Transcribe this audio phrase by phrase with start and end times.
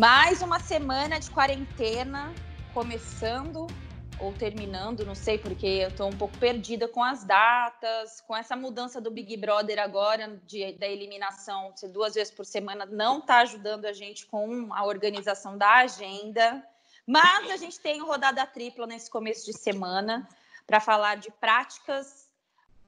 [0.00, 2.32] Mais uma semana de quarentena
[2.72, 3.66] começando
[4.18, 8.56] ou terminando, não sei, porque eu estou um pouco perdida com as datas, com essa
[8.56, 13.84] mudança do Big Brother agora, de, da eliminação duas vezes por semana, não está ajudando
[13.84, 16.66] a gente com a organização da agenda.
[17.06, 20.26] Mas a gente tem rodada tripla nesse começo de semana
[20.66, 22.29] para falar de práticas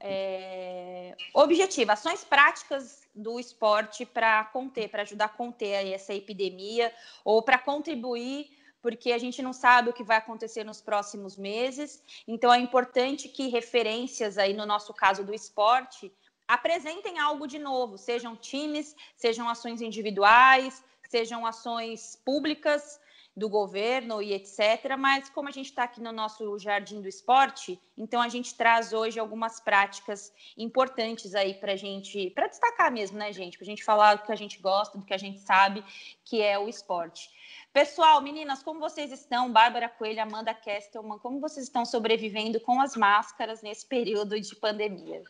[0.05, 6.93] é, objetivas, ações práticas do esporte para conter, para ajudar a conter essa epidemia
[7.25, 8.51] ou para contribuir
[8.83, 12.03] porque a gente não sabe o que vai acontecer nos próximos meses.
[12.27, 16.13] Então é importante que referências aí no nosso caso do esporte
[16.49, 23.01] apresentem algo de novo, sejam times, sejam ações individuais, sejam ações públicas
[23.37, 24.97] do governo e etc.
[24.99, 28.93] Mas como a gente está aqui no nosso jardim do esporte, então a gente traz
[28.93, 33.57] hoje algumas práticas importantes aí para gente, para destacar mesmo, né, gente?
[33.57, 35.85] Para a gente falar do que a gente gosta, do que a gente sabe,
[36.25, 37.31] que é o esporte.
[37.73, 39.51] Pessoal, meninas, como vocês estão?
[39.51, 45.23] Bárbara Coelho, Amanda Kestelman, como vocês estão sobrevivendo com as máscaras nesse período de pandemia?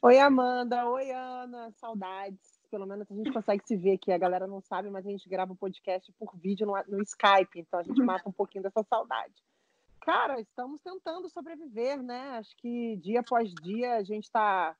[0.00, 0.88] Oi, Amanda.
[0.88, 1.72] Oi, Ana.
[1.72, 2.55] Saudades.
[2.76, 4.12] Pelo menos a gente consegue se ver aqui.
[4.12, 7.58] A galera não sabe, mas a gente grava o podcast por vídeo no, no Skype,
[7.58, 9.32] então a gente mata um pouquinho dessa saudade.
[10.02, 12.36] Cara, estamos tentando sobreviver, né?
[12.36, 14.76] Acho que dia após dia a gente está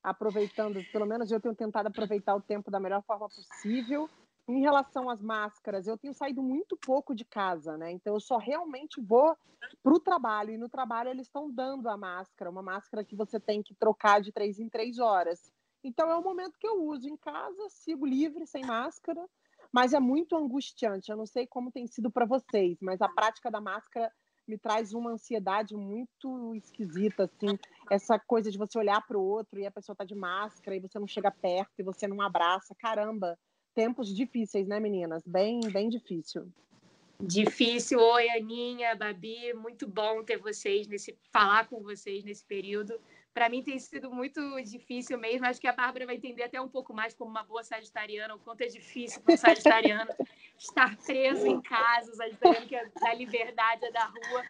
[0.00, 4.08] aproveitando, pelo menos eu tenho tentado aproveitar o tempo da melhor forma possível.
[4.46, 7.90] Em relação às máscaras, eu tenho saído muito pouco de casa, né?
[7.90, 9.36] Então eu só realmente vou
[9.82, 10.52] para o trabalho.
[10.52, 14.20] E no trabalho eles estão dando a máscara, uma máscara que você tem que trocar
[14.20, 15.52] de três em três horas.
[15.82, 19.24] Então é o momento que eu uso em casa, sigo livre, sem máscara,
[19.72, 21.10] mas é muito angustiante.
[21.10, 24.12] Eu não sei como tem sido para vocês, mas a prática da máscara
[24.46, 27.56] me traz uma ansiedade muito esquisita, assim,
[27.88, 30.80] essa coisa de você olhar para o outro e a pessoa tá de máscara e
[30.80, 33.38] você não chega perto e você não abraça, caramba
[33.74, 35.22] tempos difíceis, né, meninas?
[35.24, 36.48] Bem, bem difícil.
[37.22, 38.00] Difícil.
[38.00, 42.98] Oi, Aninha, Babi, muito bom ter vocês nesse falar com vocês nesse período
[43.32, 45.46] para mim tem sido muito difícil mesmo.
[45.46, 48.38] Acho que a Bárbara vai entender até um pouco mais como uma boa sagitariana, o
[48.38, 50.10] quanto é difícil para um sagitariano
[50.60, 54.44] estar preso em casa, o sagitariano que é da liberdade, é da rua.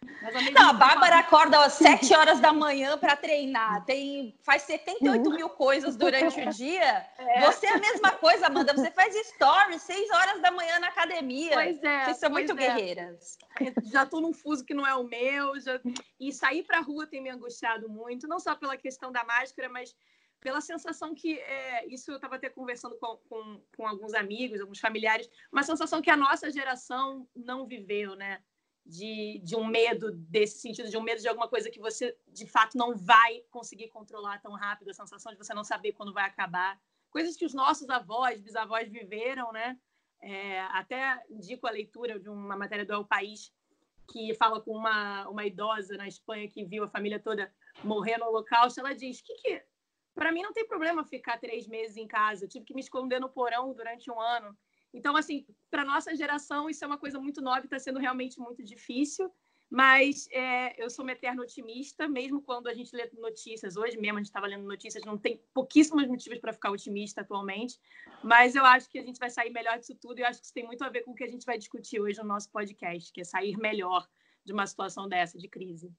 [0.53, 5.49] Não, a Bárbara acorda às 7 horas da manhã para treinar, tem, faz 78 mil
[5.51, 7.07] coisas durante o dia.
[7.17, 7.41] É.
[7.43, 8.75] Você é a mesma coisa, Amanda.
[8.75, 11.53] Você faz stories 6 horas da manhã na academia.
[11.53, 12.05] Pois é.
[12.05, 12.57] Vocês são muito é.
[12.57, 13.39] guerreiras.
[13.85, 15.61] Já estou num fuso que não é o meu.
[15.61, 15.81] Já...
[16.19, 19.69] E sair para a rua tem me angustiado muito, não só pela questão da máscara,
[19.69, 19.95] mas
[20.41, 24.81] pela sensação que é, isso eu estava até conversando com, com, com, alguns amigos, alguns
[24.81, 28.43] familiares, uma sensação que a nossa geração não viveu, né?
[28.85, 32.47] De, de um medo desse sentido, de um medo de alguma coisa que você de
[32.47, 36.25] fato não vai conseguir controlar tão rápido, a sensação de você não saber quando vai
[36.25, 36.81] acabar,
[37.11, 39.79] coisas que os nossos avós, bisavós viveram, né?
[40.23, 43.53] É, até indico a leitura de uma matéria do El País
[44.11, 47.53] que fala com uma, uma idosa na Espanha que viu a família toda
[47.85, 49.63] morrer no holocausto, ela diz que, que
[50.21, 52.45] para mim não tem problema ficar três meses em casa.
[52.45, 54.55] Eu tive que me esconder no porão durante um ano.
[54.93, 58.63] Então, assim, para nossa geração isso é uma coisa muito nova, está sendo realmente muito
[58.63, 59.33] difícil.
[59.71, 63.79] Mas é, eu sou uma eterna otimista, mesmo quando a gente lê notícias.
[63.79, 67.81] Hoje mesmo a gente estava lendo notícias, não tem pouquíssimos motivos para ficar otimista atualmente.
[68.23, 70.45] Mas eu acho que a gente vai sair melhor disso tudo e eu acho que
[70.45, 72.51] isso tem muito a ver com o que a gente vai discutir hoje no nosso
[72.51, 74.07] podcast, que é sair melhor
[74.45, 75.91] de uma situação dessa, de crise.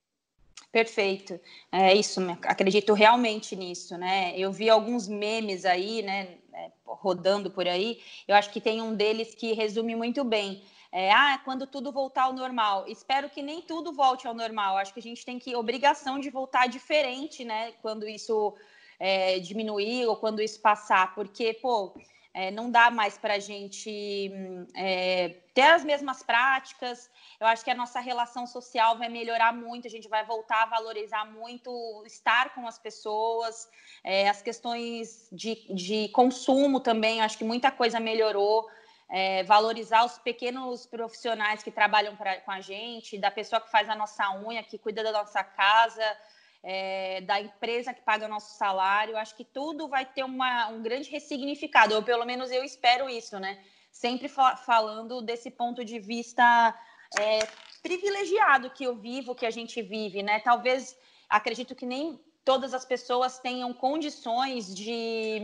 [0.72, 1.38] Perfeito,
[1.69, 4.34] é isso, acredito realmente nisso, né?
[4.38, 8.95] Eu vi alguns memes aí, né, é, rodando por aí, eu acho que tem um
[8.95, 10.63] deles que resume muito bem.
[10.94, 12.85] É, ah, quando tudo voltar ao normal.
[12.88, 14.78] Espero que nem tudo volte ao normal.
[14.78, 17.72] Acho que a gente tem que obrigação de voltar diferente, né?
[17.81, 18.53] Quando isso
[19.00, 21.94] é, diminuir ou quando isso passar, porque, pô,
[22.34, 24.31] é, não dá mais para a gente
[24.75, 27.09] é, ter as mesmas práticas.
[27.40, 30.66] Eu acho que a nossa relação social vai melhorar muito, a gente vai voltar a
[30.66, 33.69] valorizar muito estar com as pessoas,
[34.04, 38.69] é, as questões de, de consumo também, acho que muita coisa melhorou.
[39.13, 43.89] É, valorizar os pequenos profissionais que trabalham pra, com a gente, da pessoa que faz
[43.89, 46.18] a nossa unha, que cuida da nossa casa,
[46.63, 50.81] é, da empresa que paga o nosso salário, acho que tudo vai ter uma, um
[50.81, 53.63] grande ressignificado, ou pelo menos eu espero isso, né?
[53.92, 56.78] Sempre fa falando desse ponto de vista
[57.19, 57.40] é,
[57.81, 60.40] privilegiado que eu vivo, que a gente vive, né?
[60.40, 60.98] Talvez,
[61.28, 65.42] acredito que nem todas as pessoas tenham condições de,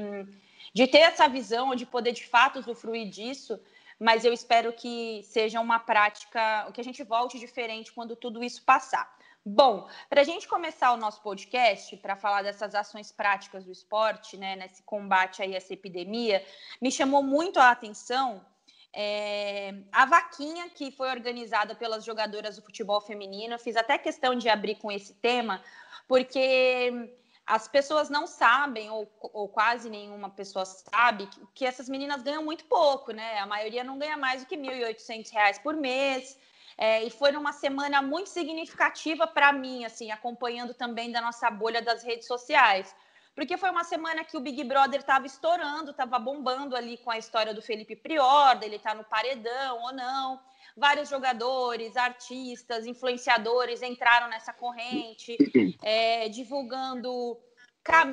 [0.73, 3.59] de ter essa visão, de poder de fato usufruir disso,
[3.99, 8.63] mas eu espero que seja uma prática, que a gente volte diferente quando tudo isso
[8.63, 9.17] passar.
[9.49, 14.35] Bom, para a gente começar o nosso podcast, para falar dessas ações práticas do esporte,
[14.35, 16.45] né, nesse combate aí a essa epidemia,
[16.81, 18.45] me chamou muito a atenção
[18.91, 23.53] é, a vaquinha que foi organizada pelas jogadoras do futebol feminino.
[23.53, 25.63] Eu fiz até questão de abrir com esse tema,
[26.09, 27.09] porque
[27.45, 32.43] as pessoas não sabem, ou, ou quase nenhuma pessoa sabe, que, que, essas meninas ganham
[32.43, 33.39] muito pouco, né?
[33.39, 36.37] A maioria não ganha mais do que R$ 1.800 por mês.
[36.77, 41.81] É, e foi uma semana muito significativa para mim, assim, acompanhando também da nossa bolha
[41.81, 42.95] das redes sociais.
[43.33, 47.17] Porque foi uma semana que o Big Brother estava estourando, estava bombando ali com a
[47.17, 50.39] história do Felipe Prior, ele está no paredão ou não.
[50.75, 55.37] Vários jogadores, artistas, influenciadores entraram nessa corrente,
[55.81, 57.39] é, divulgando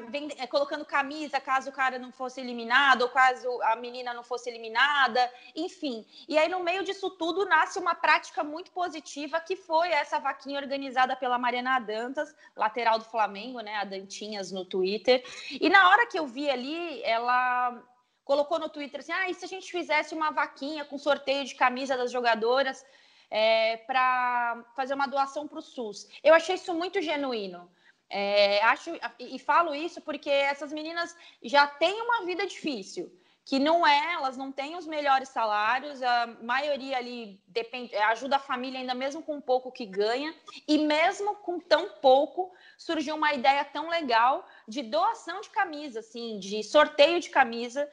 [0.09, 4.23] vem, é, colocando camisa caso o cara não fosse eliminado, ou caso a menina não
[4.23, 6.06] fosse eliminada, enfim.
[6.29, 10.61] E aí, no meio disso tudo, nasce uma prática muito positiva, que foi essa vaquinha
[10.61, 13.76] organizada pela Mariana Dantas, lateral do Flamengo, né?
[13.76, 15.25] A Dantinhas no Twitter.
[15.50, 17.82] E na hora que eu vi ali, ela
[18.25, 21.55] colocou no Twitter assim: ah, e se a gente fizesse uma vaquinha com sorteio de
[21.55, 22.85] camisa das jogadoras
[23.31, 26.09] é, para fazer uma doação para o SUS?
[26.23, 27.69] Eu achei isso muito genuíno.
[28.11, 33.11] É, acho e falo isso porque essas meninas já têm uma vida difícil,
[33.45, 38.39] que não é, elas não têm os melhores salários, a maioria ali depende, ajuda a
[38.39, 40.35] família ainda mesmo com pouco que ganha,
[40.67, 46.39] e mesmo com tão pouco surgiu uma ideia tão legal de doação de camisa, assim,
[46.39, 47.91] de sorteio de camisa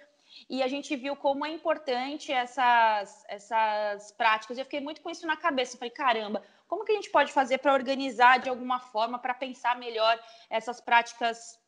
[0.49, 4.57] e a gente viu como é importante essas, essas práticas.
[4.57, 5.77] Eu fiquei muito com isso na cabeça.
[5.77, 9.77] falei, caramba, como que a gente pode fazer para organizar de alguma forma, para pensar
[9.77, 10.17] melhor
[10.49, 11.59] essas práticas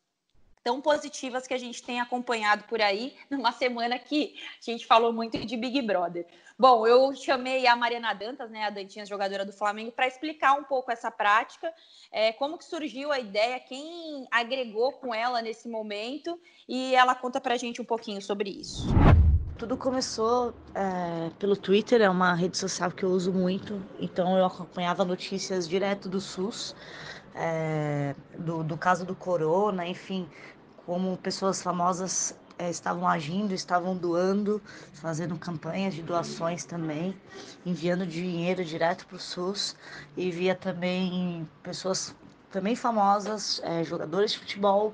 [0.64, 4.34] tão positivas que a gente tem acompanhado por aí, numa semana que
[4.66, 6.26] a gente falou muito de Big Brother.
[6.58, 10.64] Bom, eu chamei a Mariana Dantas, né, a Dantinha, jogadora do Flamengo, para explicar um
[10.64, 11.74] pouco essa prática,
[12.10, 17.42] é, como que surgiu a ideia, quem agregou com ela nesse momento, e ela conta
[17.42, 18.88] para a gente um pouquinho sobre isso.
[19.58, 24.46] Tudo começou é, pelo Twitter, é uma rede social que eu uso muito, então eu
[24.46, 26.76] acompanhava notícias direto do SUS,
[27.36, 30.28] é, do, do caso do corona, enfim,
[30.86, 34.62] como pessoas famosas é, estavam agindo, estavam doando,
[34.94, 37.16] fazendo campanhas de doações também,
[37.66, 39.76] enviando dinheiro direto para o SUS.
[40.18, 42.16] E via também pessoas
[42.52, 44.94] também famosas, é, jogadores de futebol,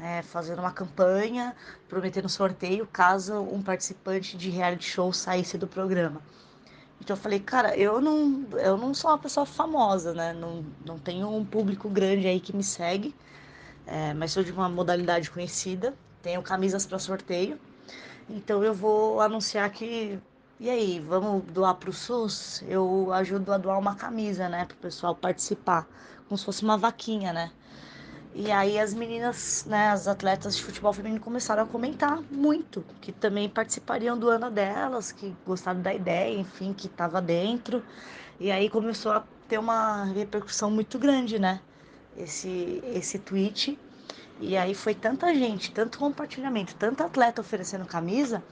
[0.00, 1.54] é, fazendo uma campanha,
[1.88, 6.20] prometendo sorteio caso um participante de reality show saísse do programa.
[7.00, 10.32] Então eu falei, cara, eu não, eu não sou uma pessoa famosa, né?
[10.32, 13.14] Não, não tenho um público grande aí que me segue,
[13.86, 17.58] é, mas sou de uma modalidade conhecida, tenho camisas para sorteio.
[18.28, 20.18] Então eu vou anunciar que.
[20.58, 22.64] E aí, vamos doar para o SUS?
[22.66, 24.64] Eu ajudo a doar uma camisa, né?
[24.64, 25.86] Para o pessoal participar.
[26.26, 27.52] Como se fosse uma vaquinha, né?
[28.38, 33.10] E aí as meninas, né, as atletas de futebol feminino começaram a comentar muito, que
[33.10, 37.82] também participariam do ano delas, que gostaram da ideia, enfim, que estava dentro.
[38.38, 41.60] E aí começou a ter uma repercussão muito grande, né?
[42.14, 43.78] Esse, esse tweet.
[44.38, 48.44] E aí foi tanta gente, tanto compartilhamento, tanta atleta oferecendo camisa,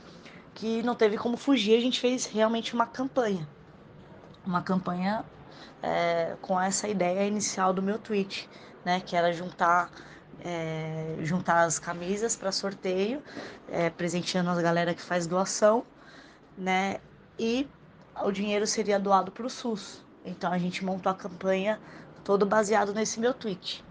[0.54, 1.76] que não teve como fugir.
[1.76, 3.46] A gente fez realmente uma campanha.
[4.46, 5.26] Uma campanha
[5.82, 8.48] é, com essa ideia inicial do meu tweet
[8.84, 9.00] né?
[9.00, 9.90] Que era juntar
[10.44, 13.23] é, juntar as camisas para sorteio,
[13.70, 15.85] é, presenteando a galera que faz doação,
[16.56, 16.99] né?
[17.38, 17.66] E
[18.23, 20.04] o dinheiro seria doado para o SUS.
[20.25, 21.80] Então a gente montou a campanha
[22.25, 23.85] todo baseado nesse meu tweet.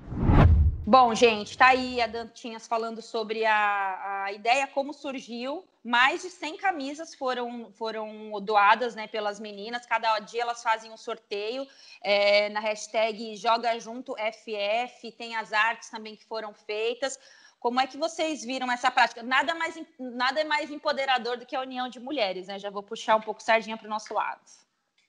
[0.85, 5.63] Bom, gente, tá aí a Dantinhas falando sobre a, a ideia, como surgiu.
[5.83, 9.85] Mais de 100 camisas foram, foram doadas né, pelas meninas.
[9.85, 11.67] Cada dia elas fazem um sorteio
[12.01, 15.11] é, na hashtag Joga Junto FF.
[15.11, 17.19] Tem as artes também que foram feitas.
[17.59, 19.21] Como é que vocês viram essa prática?
[19.23, 22.59] Nada mais nada é mais empoderador do que a união de mulheres, né?
[22.59, 24.41] Já vou puxar um pouco sardinha para o nosso lado.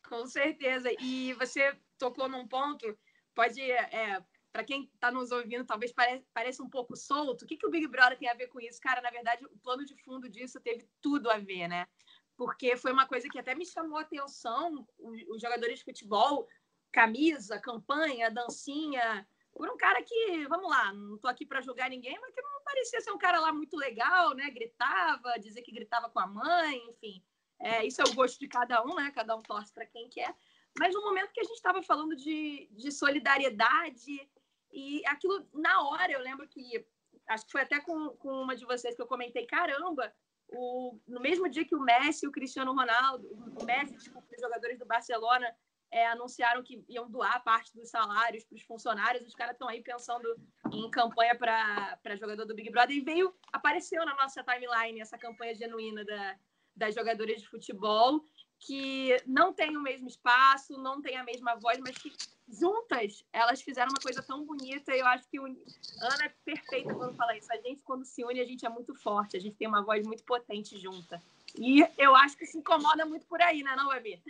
[0.09, 0.91] Com certeza.
[1.01, 2.97] E você tocou num ponto,
[3.35, 4.23] pode é,
[4.55, 5.93] para quem está nos ouvindo, talvez
[6.33, 7.43] pareça, um pouco solto.
[7.43, 8.81] O que, que o Big Brother tem a ver com isso?
[8.81, 11.89] Cara, na verdade, o plano de fundo disso teve tudo a ver, né?
[12.37, 16.49] Porque foi uma coisa que até me chamou a atenção, os, jogadores de futebol,
[16.93, 22.17] camisa, campanha, dancinha, por um cara que, vamos lá, não tô aqui para julgar ninguém,
[22.21, 24.49] mas que não parecia ser um cara lá muito legal, né?
[24.51, 27.21] Gritava, dizer que gritava com a mãe, enfim.
[27.59, 29.11] É, isso é o gosto de cada um, né?
[29.13, 30.33] Cada um torce para quem quer.
[30.79, 34.29] Mas no momento que a gente estava falando de, de solidariedade
[34.75, 36.85] e aquilo, na hora, eu lembro que,
[37.29, 40.13] acho que foi até com, com uma de vocês que eu comentei, caramba,
[40.49, 44.41] o, no mesmo dia que o Messi e o Cristiano Ronaldo, o Messi, tipo, os
[44.41, 45.47] jogadores do Barcelona
[45.93, 49.81] é, anunciaram que iam doar parte dos salários para os funcionários, os caras estão aí
[49.81, 50.29] pensando
[50.73, 55.55] em campanha para jogador do Big Brother, e veio, apareceu na nossa timeline essa campanha
[55.55, 56.37] genuína da,
[56.75, 58.25] das jogadoras de futebol
[58.67, 62.13] que não têm o mesmo espaço, não têm a mesma voz, mas que
[62.49, 64.95] juntas elas fizeram uma coisa tão bonita.
[64.95, 65.45] E eu acho que o...
[65.45, 67.53] Ana é perfeita quando fala isso.
[67.53, 70.07] A gente, quando se une, a gente é muito forte, a gente tem uma voz
[70.07, 71.23] muito potente junta.
[71.59, 74.21] E eu acho que se incomoda muito por aí, né, não, Babi?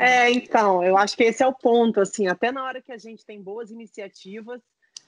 [0.00, 2.98] É, então, eu acho que esse é o ponto, assim, até na hora que a
[2.98, 4.60] gente tem boas iniciativas,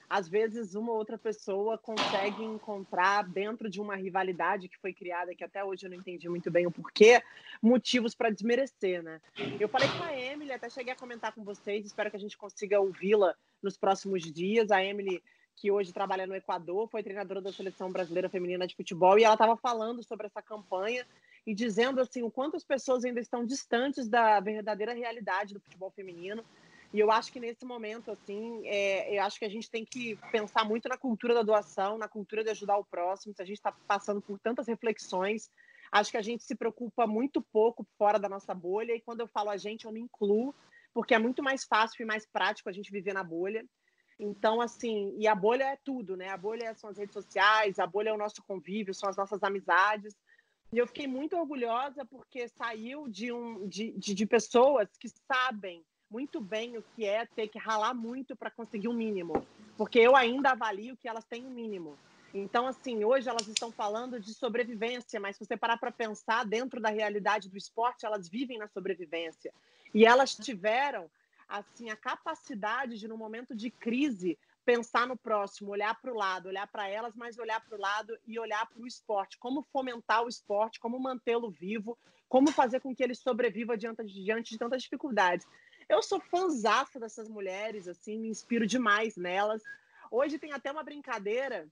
[0.09, 5.35] às vezes uma ou outra pessoa consegue encontrar dentro de uma rivalidade que foi criada,
[5.35, 7.23] que até hoje eu não entendi muito bem o porquê,
[7.61, 9.21] motivos para desmerecer, né?
[9.61, 12.39] Eu falei com a Emily, até cheguei a comentar com vocês, espero que a gente
[12.39, 14.71] consiga ouvi-la nos próximos dias.
[14.71, 15.23] A Emily,
[15.55, 19.35] que hoje trabalha no Equador, foi treinadora da seleção brasileira feminina de futebol e ela
[19.35, 21.05] estava falando sobre essa campanha
[21.47, 25.91] e dizendo assim o quanto as pessoas ainda estão distantes da verdadeira realidade do futebol
[25.91, 26.45] feminino
[26.93, 30.17] e eu acho que nesse momento, assim, é, eu acho que a gente tem que
[30.33, 33.35] pensar muito na cultura da doação, na cultura de ajudar o próximo.
[33.35, 35.51] Se a gente está passando por tantas reflexões,
[35.93, 38.95] acho que a gente se preocupa muito pouco fora da nossa bolha.
[38.95, 40.55] E quando eu falo a gente, eu me incluo,
[40.95, 43.67] porque é muito mais fácil e mais prático a gente viver na bolha.
[44.19, 46.31] Então, assim, e a bolha é tudo, né?
[46.31, 49.43] A bolha são as redes sociais, a bolha é o nosso convívio, são as nossas
[49.43, 50.17] amizades.
[50.73, 55.85] E eu fiquei muito orgulhosa porque saiu de, um, de, de, de pessoas que sabem
[56.11, 59.45] muito bem o que é ter que ralar muito para conseguir um mínimo,
[59.77, 61.97] porque eu ainda avalio que elas têm um mínimo.
[62.33, 66.81] Então, assim, hoje elas estão falando de sobrevivência, mas se você parar para pensar dentro
[66.81, 69.53] da realidade do esporte, elas vivem na sobrevivência.
[69.95, 71.11] E elas tiveram,
[71.49, 76.49] assim, a capacidade de, no momento de crise, pensar no próximo, olhar para o lado,
[76.49, 79.39] olhar para elas, mas olhar para o lado e olhar para o esporte.
[79.39, 81.97] Como fomentar o esporte, como mantê-lo vivo,
[82.29, 85.47] como fazer com que ele sobreviva diante, diante de tantas dificuldades.
[85.89, 89.63] Eu sou fãzaça dessas mulheres, assim, me inspiro demais nelas.
[90.11, 91.67] Hoje tem até uma brincadeira,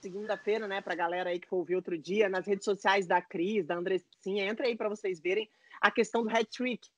[0.00, 3.66] segunda-feira, né, pra galera aí que for ouvir outro dia, nas redes sociais da Cris,
[3.66, 6.88] da Andressinha, entra aí para vocês verem a questão do hat-trick,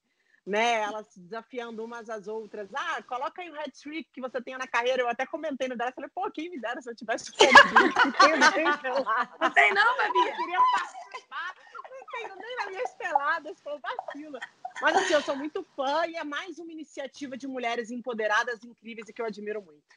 [0.47, 2.68] né, elas desafiando umas às outras.
[2.75, 5.02] Ah, coloca aí o hat-trick que você tenha na carreira.
[5.02, 8.04] Eu até comentei no dela, falei, pô, quem me dera se eu tivesse o hat-trick?
[8.04, 8.92] não tem, não
[9.40, 10.18] não não, Babi?
[10.18, 11.54] Eu queria participar.
[11.92, 14.40] Não tem nem nas minhas peladas, pô, vacila.
[14.82, 19.08] Mas assim, eu sou muito fã e é mais uma iniciativa de mulheres empoderadas incríveis
[19.08, 19.96] e que eu admiro muito.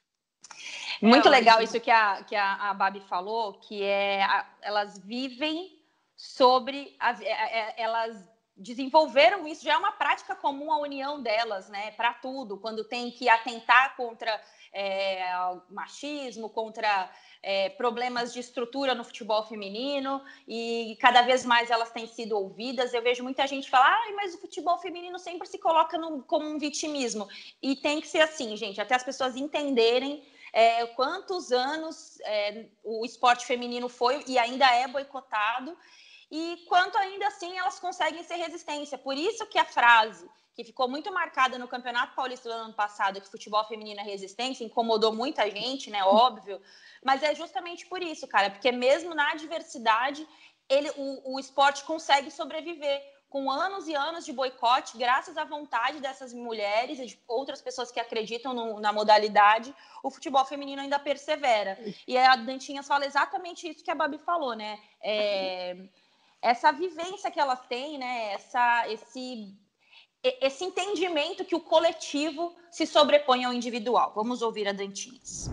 [1.01, 4.99] Muito é, legal isso que a, que a, a Babi falou, que é a, elas
[4.99, 5.83] vivem
[6.15, 8.23] sobre as, é, é, elas
[8.57, 13.11] desenvolveram isso, já é uma prática comum a união delas, né, para tudo, quando tem
[13.11, 15.23] que atentar contra é,
[15.69, 17.11] machismo, contra
[17.43, 22.93] é, problemas de estrutura no futebol feminino e cada vez mais elas têm sido ouvidas.
[22.93, 26.45] Eu vejo muita gente falar, ah, mas o futebol feminino sempre se coloca no, como
[26.45, 27.27] um vitimismo.
[27.61, 33.05] E tem que ser assim, gente, até as pessoas entenderem é, quantos anos é, o
[33.05, 35.77] esporte feminino foi e ainda é boicotado
[36.31, 38.97] e quanto ainda assim elas conseguem ser resistência.
[38.97, 43.19] Por isso que a frase que ficou muito marcada no Campeonato Paulista do ano passado,
[43.19, 46.01] que futebol feminino é resistência, incomodou muita gente, né?
[46.03, 46.61] Óbvio.
[47.03, 50.25] Mas é justamente por isso, cara, porque mesmo na adversidade,
[50.69, 55.99] ele, o, o esporte consegue sobreviver com anos e anos de boicote, graças à vontade
[55.99, 60.97] dessas mulheres e de outras pessoas que acreditam no, na modalidade, o futebol feminino ainda
[60.97, 61.77] persevera.
[62.07, 64.79] E a Dantinhas fala exatamente isso que a Babi falou, né?
[65.03, 65.75] É,
[66.45, 68.33] essa vivência que elas têm, né?
[68.33, 69.51] Essa, esse
[70.41, 74.11] esse entendimento que o coletivo se sobrepõe ao individual.
[74.15, 75.51] Vamos ouvir a Dantinhas.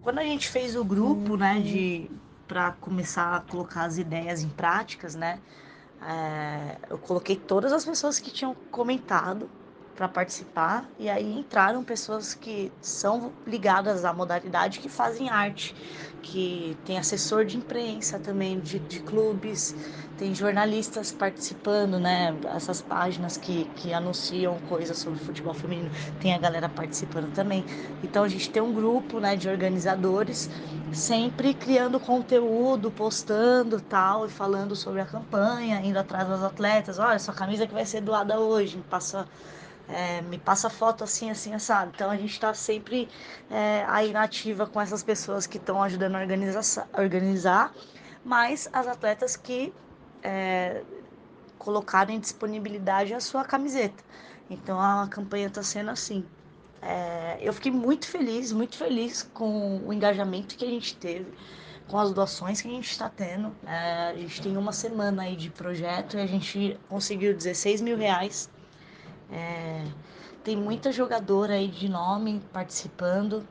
[0.00, 2.08] Quando a gente fez o grupo, né, de
[2.46, 5.40] para começar a colocar as ideias em práticas, né,
[6.00, 9.50] é, eu coloquei todas as pessoas que tinham comentado
[10.02, 15.76] para participar e aí entraram pessoas que são ligadas à modalidade que fazem arte,
[16.20, 19.76] que tem assessor de imprensa também de, de clubes,
[20.18, 22.34] tem jornalistas participando, né?
[22.54, 25.90] Essas páginas que, que anunciam coisas sobre futebol feminino,
[26.20, 27.64] tem a galera participando também.
[28.02, 30.50] Então a gente tem um grupo, né, de organizadores
[30.92, 36.98] sempre criando conteúdo, postando tal e falando sobre a campanha, indo atrás das atletas.
[36.98, 39.26] Olha, sua camisa que vai ser doada hoje, passa
[39.88, 41.92] é, me passa foto assim, assim, assado.
[41.94, 43.08] Então a gente está sempre
[43.50, 47.74] é, aí nativa com essas pessoas que estão ajudando a organizar, organizar,
[48.24, 49.72] mas as atletas que
[50.22, 50.82] é,
[51.58, 54.02] colocaram em disponibilidade a sua camiseta.
[54.50, 56.24] Então a campanha está sendo assim.
[56.80, 61.32] É, eu fiquei muito feliz, muito feliz com o engajamento que a gente teve,
[61.86, 63.54] com as doações que a gente está tendo.
[63.64, 67.96] É, a gente tem uma semana aí de projeto e a gente conseguiu 16 mil
[67.96, 68.50] reais
[69.32, 69.84] é,
[70.44, 73.46] tem muita jogadora aí de nome participando,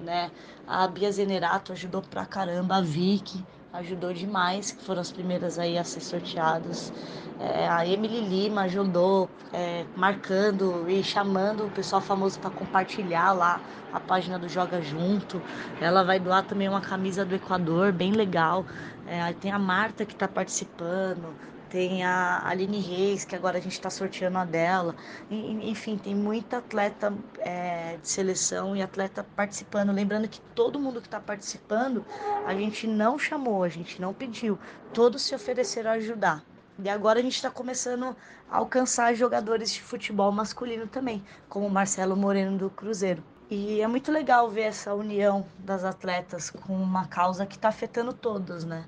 [0.00, 0.30] né?
[0.66, 5.76] A Bia Zenerato ajudou pra caramba, a Vicky, ajudou demais, que foram as primeiras aí
[5.78, 6.92] a ser sorteadas.
[7.38, 13.60] É, a Emily Lima ajudou é, marcando e chamando o pessoal famoso para compartilhar lá
[13.92, 15.42] a página do Joga Junto.
[15.80, 18.64] Ela vai doar também uma camisa do Equador, bem legal.
[19.06, 21.36] É, tem a Marta que está participando,
[21.74, 24.94] tem a Aline Reis, que agora a gente está sorteando a dela.
[25.28, 29.90] Enfim, tem muita atleta é, de seleção e atleta participando.
[29.90, 32.06] Lembrando que todo mundo que está participando,
[32.46, 34.56] a gente não chamou, a gente não pediu.
[34.92, 36.44] Todos se ofereceram a ajudar.
[36.78, 38.14] E agora a gente está começando
[38.48, 43.20] a alcançar jogadores de futebol masculino também, como o Marcelo Moreno do Cruzeiro.
[43.50, 48.12] E é muito legal ver essa união das atletas com uma causa que está afetando
[48.12, 48.84] todos, né?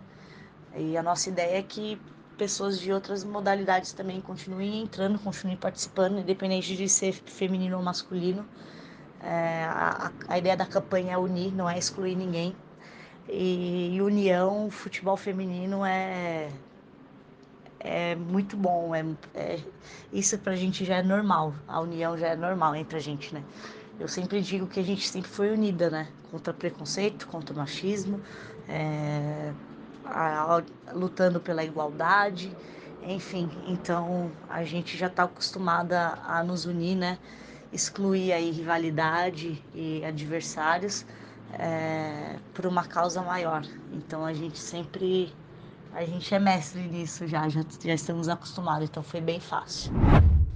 [0.77, 2.01] E a nossa ideia é que
[2.37, 8.47] pessoas de outras modalidades também continuem entrando, continuem participando, independente de ser feminino ou masculino.
[9.23, 12.55] É, a, a, ideia da campanha é unir, não é excluir ninguém.
[13.29, 16.51] E, e união, futebol feminino é,
[17.81, 18.95] é muito bom.
[18.95, 19.61] É, é,
[20.13, 21.55] isso pra gente já é normal.
[21.67, 23.43] A união já é normal entre a gente, né?
[23.99, 26.09] Eu sempre digo que a gente sempre foi unida, né?
[26.31, 28.21] Contra preconceito, contra machismo.
[28.69, 29.53] É,
[30.07, 32.55] a, lutando pela igualdade,
[33.03, 37.19] enfim, então a gente já está acostumada a nos unir, né?
[37.73, 41.07] Excluir aí rivalidade e adversários
[41.53, 43.65] é, por uma causa maior.
[43.93, 45.33] Então a gente sempre
[45.93, 49.93] a gente é mestre nisso já, já, já estamos acostumados, então foi bem fácil.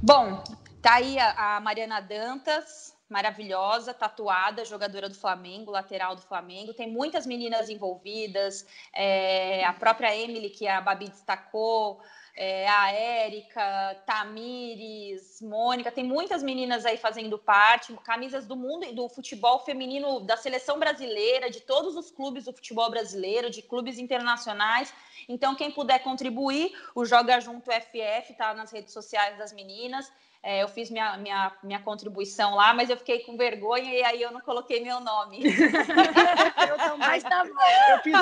[0.02, 0.42] Bom,
[0.82, 6.72] tá aí a, a Mariana Dantas, maravilhosa, tatuada, jogadora do Flamengo, lateral do Flamengo.
[6.72, 12.00] Tem muitas meninas envolvidas, é, a própria Emily, que a Babi destacou,
[12.36, 18.94] é, a Érica, Tamires, Mônica, tem muitas meninas aí fazendo parte, camisas do mundo e
[18.94, 23.98] do futebol feminino, da seleção brasileira, de todos os clubes do futebol brasileiro, de clubes
[23.98, 24.94] internacionais.
[25.28, 30.10] Então, quem puder contribuir, o Joga Junto FF está nas redes sociais das meninas.
[30.42, 34.22] É, eu fiz minha, minha, minha contribuição lá, mas eu fiquei com vergonha e aí
[34.22, 35.42] eu não coloquei meu nome.
[35.44, 36.98] eu também.
[36.98, 37.50] Mas tá bom.
[37.90, 38.12] Eu fiz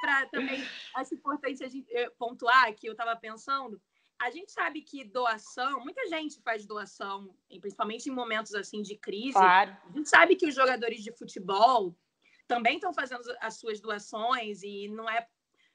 [0.00, 3.78] para também, acho importante a gente eh, pontuar que eu estava pensando.
[4.18, 9.32] A gente sabe que doação, muita gente faz doação, principalmente em momentos assim de crise.
[9.32, 9.76] Claro.
[9.86, 11.94] A gente sabe que os jogadores de futebol
[12.48, 15.26] também estão fazendo as suas doações e não é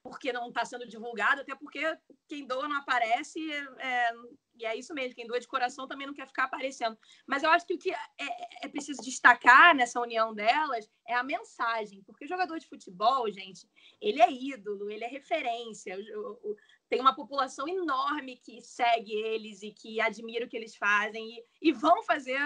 [0.02, 1.82] porque não está sendo divulgado, até porque
[2.28, 3.39] quem doa não aparece,
[3.78, 4.12] é,
[4.60, 6.98] e é isso mesmo, quem doa de coração também não quer ficar aparecendo.
[7.26, 11.13] Mas eu acho que o que é, é, é preciso destacar nessa união delas é
[11.13, 13.67] a mensagem, porque o jogador de futebol, gente,
[14.02, 15.98] ele é ídolo, ele é referência,
[16.89, 21.24] tem uma população enorme que segue eles e que admira o que eles fazem
[21.62, 22.39] e, e vão fazer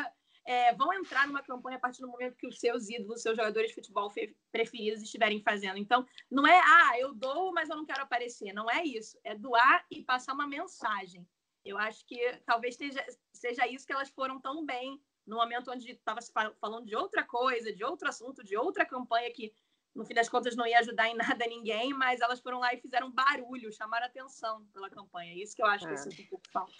[0.45, 3.69] é, vão entrar numa campanha a partir do momento que os seus ídolos, seus jogadores
[3.69, 4.11] de futebol
[4.51, 5.77] preferidos estiverem fazendo.
[5.77, 8.53] Então, não é, ah, eu dou, mas eu não quero aparecer.
[8.53, 9.17] Não é isso.
[9.23, 11.25] É doar e passar uma mensagem.
[11.65, 15.91] Eu acho que talvez seja, seja isso que elas foram tão bem no momento onde
[15.91, 19.53] estava se falando de outra coisa, de outro assunto, de outra campanha que,
[19.95, 22.81] no fim das contas, não ia ajudar em nada ninguém, mas elas foram lá e
[22.81, 25.33] fizeram barulho, chamaram atenção pela campanha.
[25.33, 25.87] Isso que eu acho é.
[25.87, 26.73] que eu sinto um pouco falta.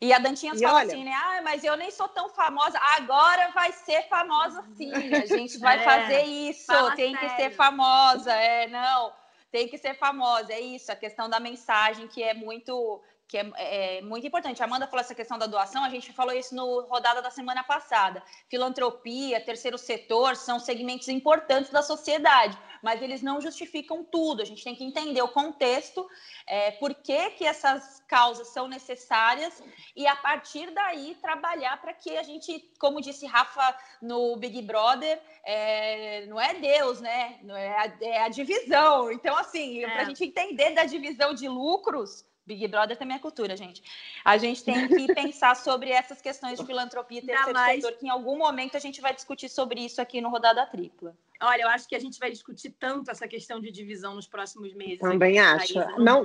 [0.00, 0.86] E a Dantinha fala olha...
[0.88, 1.12] assim, né?
[1.14, 2.76] Ah, mas eu nem sou tão famosa.
[2.96, 4.92] Agora vai ser famosa sim.
[4.92, 6.72] A gente vai é, fazer isso.
[6.96, 7.20] Tem sério.
[7.20, 8.32] que ser famosa.
[8.32, 9.12] É, não.
[9.52, 10.52] Tem que ser famosa.
[10.52, 10.90] É isso.
[10.90, 13.00] A questão da mensagem que é muito
[13.32, 14.60] que é, é, muito importante.
[14.60, 17.64] A Amanda falou essa questão da doação, a gente falou isso no rodada da semana
[17.64, 18.22] passada.
[18.46, 24.42] Filantropia, terceiro setor são segmentos importantes da sociedade, mas eles não justificam tudo.
[24.42, 26.06] A gente tem que entender o contexto,
[26.46, 29.62] é, por que, que essas causas são necessárias
[29.96, 35.18] e, a partir daí, trabalhar para que a gente, como disse Rafa no Big Brother,
[35.42, 37.38] é, não é Deus, né?
[37.42, 39.10] Não é, a, é a divisão.
[39.10, 40.04] Então, assim, para a é.
[40.04, 43.82] gente entender da divisão de lucros Big Brother também é cultura, gente.
[44.24, 47.82] A gente tem que pensar sobre essas questões de filantropia e terceiro mais...
[47.82, 51.16] setor, que em algum momento a gente vai discutir sobre isso aqui no Rodada Tripla.
[51.40, 54.74] Olha, eu acho que a gente vai discutir tanto essa questão de divisão nos próximos
[54.74, 55.00] meses.
[55.00, 55.74] Também acho.
[55.98, 56.24] Não,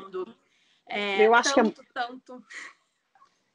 [0.87, 1.93] é, eu acho tanto, que é...
[1.93, 2.45] tanto.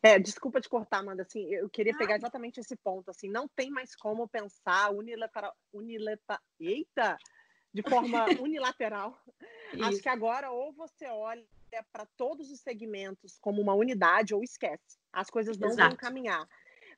[0.05, 3.71] É, desculpa te cortar, Amanda, assim, eu queria pegar exatamente esse ponto, assim, não tem
[3.71, 7.17] mais como pensar unilateral, unilateral, eita,
[7.73, 9.17] de forma unilateral.
[9.81, 11.47] Acho que agora ou você olha
[11.93, 14.99] para todos os segmentos como uma unidade ou esquece.
[15.13, 15.89] As coisas não Exato.
[15.91, 16.47] vão caminhar.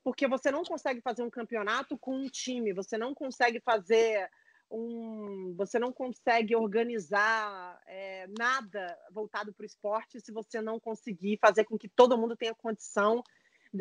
[0.02, 4.28] Porque você não consegue fazer um campeonato com um time, você não consegue fazer
[4.70, 5.54] um.
[5.56, 11.64] Você não consegue organizar é, nada voltado para o esporte se você não conseguir fazer
[11.64, 13.22] com que todo mundo tenha condição,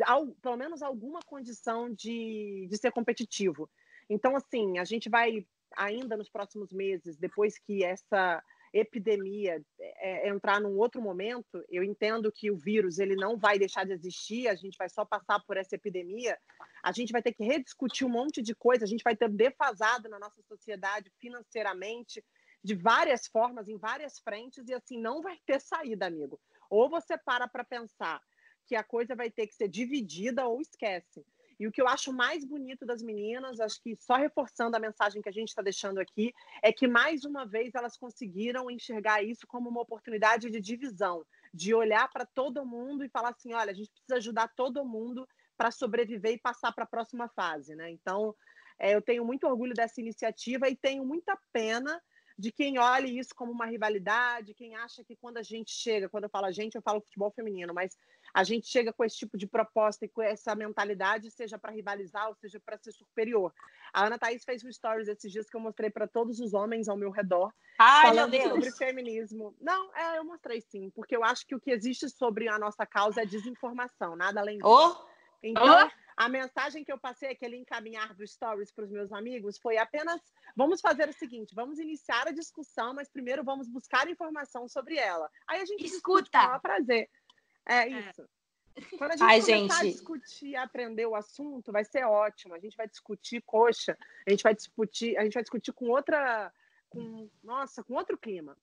[0.04, 3.68] ao, pelo menos alguma condição de, de ser competitivo.
[4.08, 8.42] Então, assim, a gente vai ainda nos próximos meses, depois que essa
[8.74, 13.56] epidemia é, é, entrar num outro momento, eu entendo que o vírus ele não vai
[13.56, 16.36] deixar de existir, a gente vai só passar por essa epidemia,
[16.82, 20.08] a gente vai ter que rediscutir um monte de coisa, a gente vai ter defasado
[20.08, 22.22] na nossa sociedade financeiramente,
[22.64, 26.40] de várias formas, em várias frentes, e assim, não vai ter saída, amigo.
[26.68, 28.20] Ou você para para pensar
[28.66, 31.24] que a coisa vai ter que ser dividida ou esquece.
[31.64, 35.22] E o que eu acho mais bonito das meninas, acho que só reforçando a mensagem
[35.22, 39.46] que a gente está deixando aqui, é que mais uma vez elas conseguiram enxergar isso
[39.46, 41.24] como uma oportunidade de divisão,
[41.54, 45.26] de olhar para todo mundo e falar assim: olha, a gente precisa ajudar todo mundo
[45.56, 47.90] para sobreviver e passar para a próxima fase, né?
[47.90, 48.34] Então,
[48.78, 51.98] é, eu tenho muito orgulho dessa iniciativa e tenho muita pena
[52.38, 56.24] de quem olhe isso como uma rivalidade, quem acha que quando a gente chega, quando
[56.24, 57.96] eu falo a gente, eu falo futebol feminino, mas
[58.34, 62.28] a gente chega com esse tipo de proposta e com essa mentalidade, seja para rivalizar
[62.28, 63.54] ou seja para ser superior.
[63.92, 66.88] A Ana Thaís fez um stories esses dias que eu mostrei para todos os homens
[66.88, 69.54] ao meu redor, Ai, falando sobre feminismo.
[69.60, 72.84] Não, é, eu mostrei sim, porque eu acho que o que existe sobre a nossa
[72.84, 74.68] causa é desinformação, nada além disso.
[74.68, 75.14] Oh.
[75.40, 76.04] Então, oh.
[76.16, 80.20] A mensagem que eu passei, aquele encaminhar do stories para os meus amigos, foi apenas:
[80.56, 85.28] vamos fazer o seguinte, vamos iniciar a discussão, mas primeiro vamos buscar informação sobre ela.
[85.48, 86.48] Aí a gente escuta.
[86.50, 87.10] Com prazer.
[87.68, 88.22] É, é isso.
[88.22, 88.34] É.
[88.98, 89.72] Quando a gente Ai, começar gente.
[89.72, 92.54] a discutir e aprender o assunto, vai ser ótimo.
[92.54, 93.96] A gente vai discutir coxa,
[94.26, 96.52] a gente vai discutir, a gente vai discutir com outra,
[96.90, 98.56] com, nossa, com outro clima.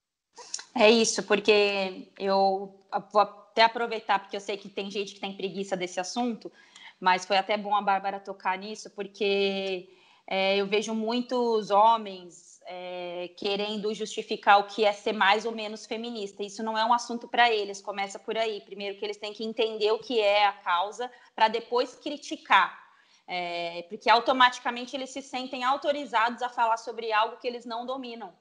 [0.76, 5.36] É isso, porque eu vou até aproveitar, porque eu sei que tem gente que tem
[5.36, 6.52] preguiça desse assunto,
[7.00, 9.90] mas foi até bom a Bárbara tocar nisso, porque
[10.28, 15.86] é, eu vejo muitos homens é, querendo justificar o que é ser mais ou menos
[15.86, 16.44] feminista.
[16.44, 18.62] Isso não é um assunto para eles, começa por aí.
[18.62, 22.80] Primeiro que eles têm que entender o que é a causa, para depois criticar.
[23.28, 28.34] É, porque automaticamente eles se sentem autorizados a falar sobre algo que eles não dominam.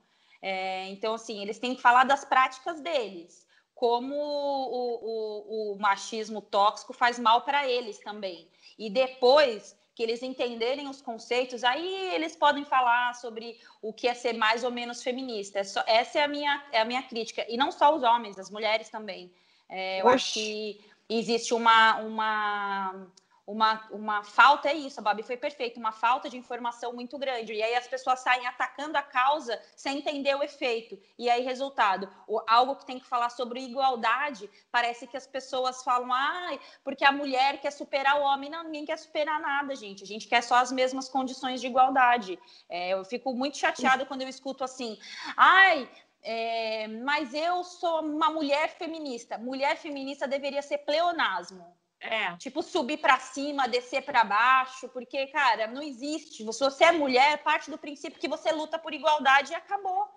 [0.43, 3.49] É, então, assim, eles têm que falar das práticas deles
[3.81, 8.47] como o, o, o machismo tóxico faz mal para eles também.
[8.79, 14.15] E depois que eles entenderem os conceitos, aí eles podem falar sobre o que é
[14.15, 15.59] ser mais ou menos feminista.
[15.59, 15.63] É
[15.99, 17.45] essa é a minha, é a minha crítica.
[17.47, 19.31] E não só os homens, as mulheres também.
[19.69, 20.15] É, eu Oxi.
[20.15, 23.09] acho que existe uma, uma
[23.51, 27.53] uma, uma falta, é isso, a Babi foi perfeita, uma falta de informação muito grande.
[27.53, 30.97] E aí as pessoas saem atacando a causa sem entender o efeito.
[31.19, 35.83] E aí, resultado, o, algo que tem que falar sobre igualdade, parece que as pessoas
[35.83, 38.49] falam, ah, porque a mulher quer superar o homem.
[38.49, 40.05] Não, ninguém quer superar nada, gente.
[40.05, 42.39] A gente quer só as mesmas condições de igualdade.
[42.69, 44.97] É, eu fico muito chateada quando eu escuto assim,
[45.37, 45.91] ai.
[46.23, 49.39] É, mas eu sou uma mulher feminista.
[49.39, 51.80] Mulher feminista deveria ser pleonasmo.
[52.01, 52.35] É.
[52.37, 56.39] Tipo, subir para cima, descer para baixo, porque, cara, não existe.
[56.39, 60.09] Se você é mulher, parte do princípio que você luta por igualdade e acabou.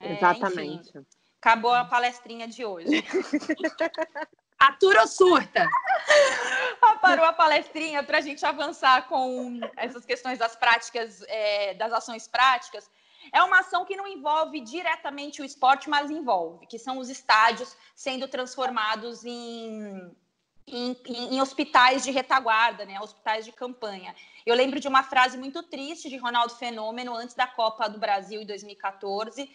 [0.00, 0.90] É, Exatamente.
[0.90, 1.06] Enfim,
[1.40, 2.88] acabou a palestrinha de hoje.
[4.58, 5.68] Atura ou surta?
[6.84, 11.92] Ah, parou a palestrinha para a gente avançar com essas questões das práticas, é, das
[11.92, 12.90] ações práticas.
[13.32, 17.76] É uma ação que não envolve diretamente o esporte, mas envolve, que são os estádios
[17.94, 20.10] sendo transformados em
[20.66, 24.14] em, em, em, hospitais de retaguarda, né, hospitais de campanha.
[24.44, 28.40] Eu lembro de uma frase muito triste de Ronaldo Fenômeno antes da Copa do Brasil
[28.40, 29.50] em 2014,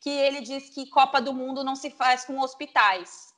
[0.00, 3.34] que ele diz que Copa do Mundo não se faz com hospitais.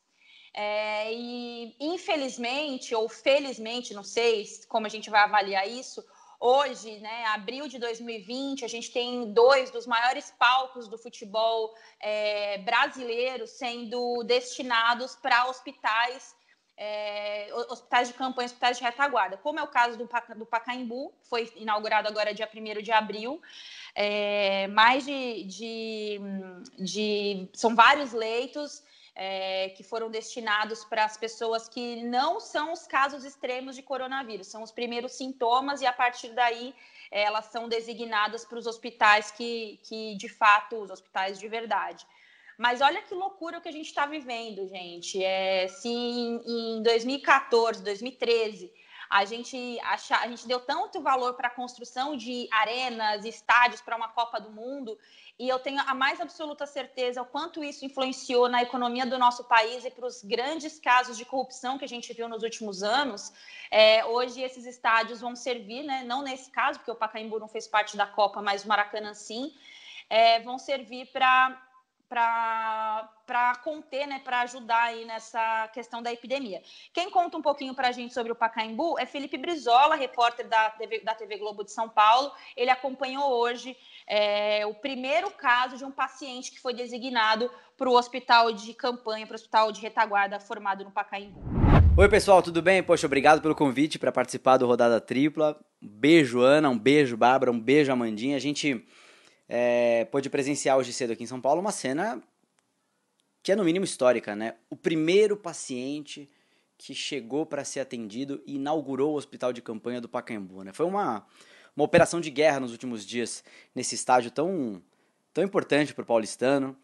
[0.55, 6.05] É, e infelizmente ou felizmente, não sei como a gente vai avaliar isso,
[6.39, 12.59] hoje, né, abril de 2020, a gente tem dois dos maiores palcos do futebol é,
[12.59, 16.35] brasileiro sendo destinados para hospitais
[16.77, 21.29] é, hospitais de campanha, hospitais de retaguarda, como é o caso do, do Pacaembu, que
[21.29, 23.41] foi inaugurado agora dia 1 de abril.
[23.95, 26.21] É, mais de, de,
[26.79, 28.83] de, São vários leitos
[29.15, 34.47] é, que foram destinados para as pessoas que não são os casos extremos de coronavírus,
[34.47, 36.75] são os primeiros sintomas, e a partir daí
[37.11, 42.07] elas são designadas para os hospitais que, que, de fato, os hospitais de verdade.
[42.59, 45.23] Mas olha que loucura o que a gente está vivendo, gente.
[45.23, 48.73] É, se em, em 2014, 2013
[49.13, 53.95] a gente, acha, a gente deu tanto valor para a construção de arenas, estádios para
[53.95, 54.99] uma Copa do Mundo,
[55.39, 59.45] e eu tenho a mais absoluta certeza o quanto isso influenciou na economia do nosso
[59.45, 63.31] país e para os grandes casos de corrupção que a gente viu nos últimos anos.
[63.71, 67.69] É, hoje esses estádios vão servir, né, não nesse caso, porque o Pacaembu não fez
[67.69, 69.55] parte da Copa, mas o Maracanã sim,
[70.09, 71.61] é, vão servir para
[72.13, 76.61] para conter, né, para ajudar aí nessa questão da epidemia.
[76.93, 80.71] Quem conta um pouquinho para a gente sobre o Pacaembu é Felipe Brizola, repórter da
[80.71, 82.31] TV, da TV Globo de São Paulo.
[82.55, 83.75] Ele acompanhou hoje
[84.07, 89.27] é, o primeiro caso de um paciente que foi designado para o hospital de campanha,
[89.27, 91.41] para o hospital de retaguarda formado no Pacaembu.
[91.97, 92.83] Oi, pessoal, tudo bem?
[92.83, 95.59] Poxa, obrigado pelo convite para participar do Rodada Tripla.
[95.83, 98.37] Um beijo, Ana, um beijo, Bárbara, um beijo, Amandinha.
[98.37, 98.87] A gente
[99.55, 102.23] é, pôde presenciar hoje cedo aqui em São Paulo uma cena
[103.43, 104.55] que é no mínimo histórica, né?
[104.71, 106.31] O primeiro paciente
[106.79, 110.73] que chegou para ser atendido e inaugurou o hospital de campanha do Pacaembu, né?
[110.73, 111.27] Foi uma,
[111.77, 114.83] uma operação de guerra nos últimos dias nesse estádio tão,
[115.35, 116.75] tão importante para o paulistano.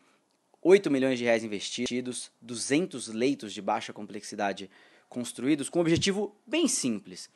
[0.60, 4.68] 8 milhões de reais investidos, 200 leitos de baixa complexidade
[5.08, 7.30] construídos com um objetivo bem simples.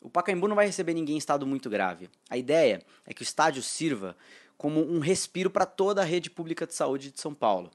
[0.00, 2.10] O Pacaembu não vai receber ninguém em estado muito grave.
[2.28, 4.16] A ideia é que o estádio sirva
[4.56, 7.70] como um respiro para toda a rede pública de saúde de São Paulo,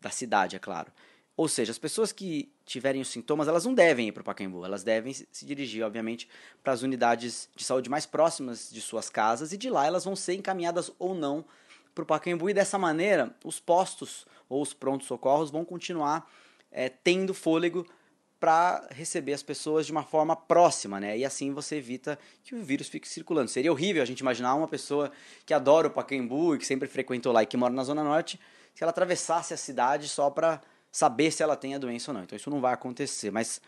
[0.00, 0.92] da cidade, é claro.
[1.36, 4.64] Ou seja, as pessoas que tiverem os sintomas, elas não devem ir para o Pacaembu,
[4.64, 6.28] elas devem se dirigir, obviamente,
[6.62, 10.16] para as unidades de saúde mais próximas de suas casas e de lá elas vão
[10.16, 11.44] ser encaminhadas ou não
[11.94, 16.30] para o Pacaembu e dessa maneira os postos ou os prontos socorros vão continuar
[16.70, 17.86] é, tendo fôlego
[18.38, 21.16] para receber as pessoas de uma forma próxima, né?
[21.16, 23.50] E assim você evita que o vírus fique circulando.
[23.50, 25.10] Seria horrível a gente imaginar uma pessoa
[25.44, 28.38] que adora o Pacaembu e que sempre frequentou lá e que mora na Zona Norte,
[28.74, 30.60] se ela atravessasse a cidade só para
[30.92, 32.24] saber se ela tem a doença ou não.
[32.24, 33.30] Então isso não vai acontecer.
[33.30, 33.60] Mas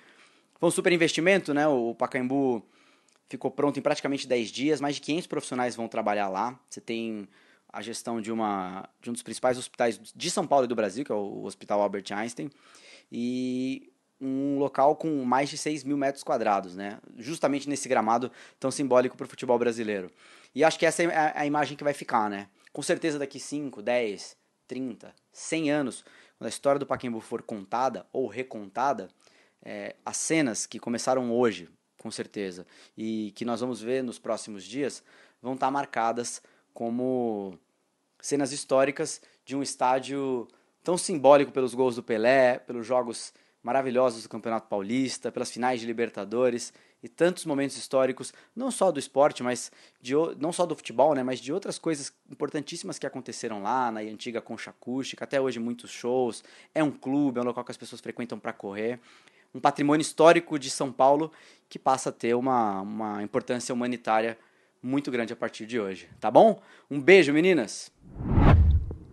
[0.58, 1.66] foi um super investimento, né?
[1.66, 2.62] O Pacaembu
[3.28, 6.58] ficou pronto em praticamente 10 dias, mais de 500 profissionais vão trabalhar lá.
[6.68, 7.28] Você tem
[7.72, 11.04] a gestão de, uma, de um dos principais hospitais de São Paulo e do Brasil,
[11.04, 12.50] que é o Hospital Albert Einstein.
[13.12, 16.98] E um local com mais de 6 mil metros quadrados, né?
[17.16, 20.10] Justamente nesse gramado tão simbólico para o futebol brasileiro.
[20.54, 22.48] E acho que essa é a, imagem que vai ficar, né?
[22.72, 26.04] Com certeza daqui 5, 10, 30, 100 anos,
[26.36, 29.08] quando a história do Pacaembu for contada ou recontada,
[29.62, 34.64] é, as cenas que começaram hoje, com certeza, e que nós vamos ver nos próximos
[34.64, 35.02] dias,
[35.40, 36.42] vão estar marcadas
[36.74, 37.58] como
[38.20, 40.48] cenas históricas de um estádio
[40.82, 43.32] tão simbólico pelos gols do Pelé, pelos jogos
[43.68, 48.98] maravilhosos do Campeonato Paulista, pelas finais de Libertadores e tantos momentos históricos, não só do
[48.98, 53.62] esporte, mas de, não só do futebol, né, mas de outras coisas importantíssimas que aconteceram
[53.62, 56.42] lá na antiga Concha Acústica, até hoje muitos shows,
[56.74, 58.98] é um clube, é um local que as pessoas frequentam para correr,
[59.54, 61.30] um patrimônio histórico de São Paulo
[61.68, 64.38] que passa a ter uma, uma importância humanitária
[64.82, 66.58] muito grande a partir de hoje, tá bom?
[66.90, 67.92] Um beijo, meninas!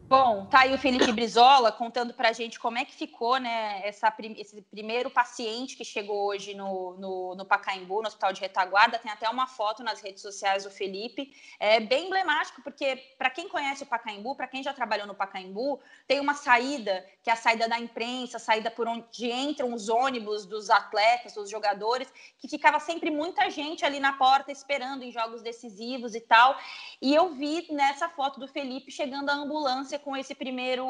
[0.08, 3.82] Bom, tá aí o Felipe Brizola contando para a gente como é que ficou né,
[3.84, 9.00] essa, esse primeiro paciente que chegou hoje no, no, no, Pacaembu, no Hospital de Retaguarda.
[9.00, 11.34] Tem até uma foto nas redes sociais do Felipe.
[11.60, 15.80] É bem emblemático, porque para quem conhece o Pacaembu, para quem já trabalhou no Pacaembu,
[16.08, 19.90] tem uma saída, que é a saída da imprensa, a saída por onde entram os
[19.90, 25.12] ônibus dos atletas, dos jogadores, que ficava sempre muita gente ali na porta esperando em
[25.12, 26.56] jogos decisivos e tal.
[27.02, 30.86] E eu vi nessa foto do Felipe chegando a ambulância com esse primeiro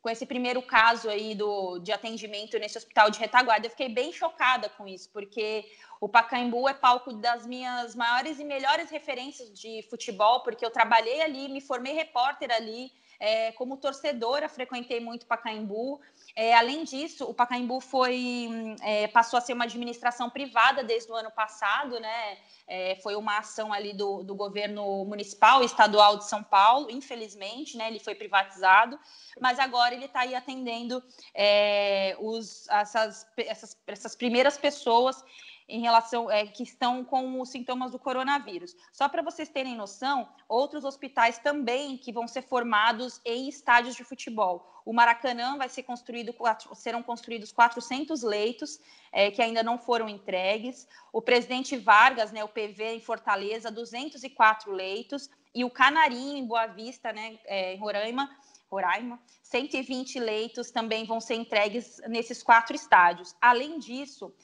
[0.00, 3.66] com esse primeiro caso aí do, de atendimento nesse hospital de retaguarda.
[3.66, 5.64] Eu fiquei bem chocada com isso, porque
[6.00, 11.20] o Pacaembu é palco das minhas maiores e melhores referências de futebol, porque eu trabalhei
[11.22, 12.90] ali, me formei repórter ali,
[13.20, 16.00] é, como torcedora, frequentei muito Pacaembu.
[16.34, 18.48] É, além disso, o Pacaembu foi,
[18.80, 22.38] é, passou a ser uma administração privada desde o ano passado, né?
[22.66, 27.76] É, foi uma ação ali do, do governo municipal e estadual de São Paulo, infelizmente,
[27.76, 27.88] né?
[27.88, 28.98] Ele foi privatizado,
[29.40, 31.02] mas agora ele está aí atendendo
[31.34, 35.22] é, os, essas, essas, essas primeiras pessoas
[35.68, 38.74] em relação é, que estão com os sintomas do coronavírus.
[38.92, 44.04] Só para vocês terem noção, outros hospitais também que vão ser formados em estádios de
[44.04, 44.72] futebol.
[44.84, 46.34] O Maracanã vai ser construído,
[46.74, 48.80] serão construídos 400 leitos
[49.12, 50.88] é, que ainda não foram entregues.
[51.12, 55.30] O Presidente Vargas, né, o PV em Fortaleza, 204 leitos.
[55.54, 58.28] E o Canarinho em Boa Vista, né, é, em Roraima,
[58.70, 63.36] Roraima, 120 leitos também vão ser entregues nesses quatro estádios.
[63.38, 64.34] Além disso,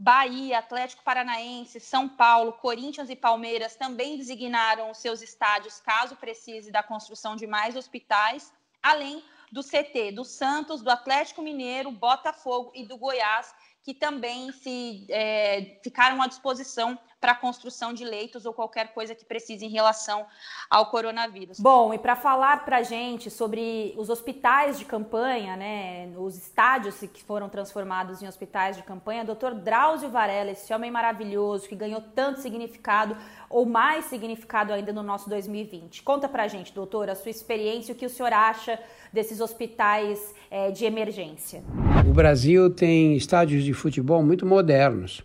[0.00, 6.70] Bahia, Atlético Paranaense, São Paulo, Corinthians e Palmeiras também designaram os seus estádios caso precise
[6.70, 12.86] da construção de mais hospitais, além do CT do Santos, do Atlético Mineiro, Botafogo e
[12.86, 18.52] do Goiás, que também se é, ficaram à disposição para a construção de leitos ou
[18.52, 20.24] qualquer coisa que precise em relação
[20.70, 21.58] ao coronavírus.
[21.58, 27.00] Bom, e para falar para a gente sobre os hospitais de campanha, né, os estádios
[27.00, 29.54] que foram transformados em hospitais de campanha, Dr.
[29.54, 33.16] Drauzio Varela, esse homem maravilhoso que ganhou tanto significado
[33.50, 36.02] ou mais significado ainda no nosso 2020.
[36.02, 38.78] Conta para a gente, doutor, a sua experiência, o que o senhor acha
[39.12, 41.62] desses hospitais é, de emergência.
[42.06, 45.22] O Brasil tem estádios de futebol muito modernos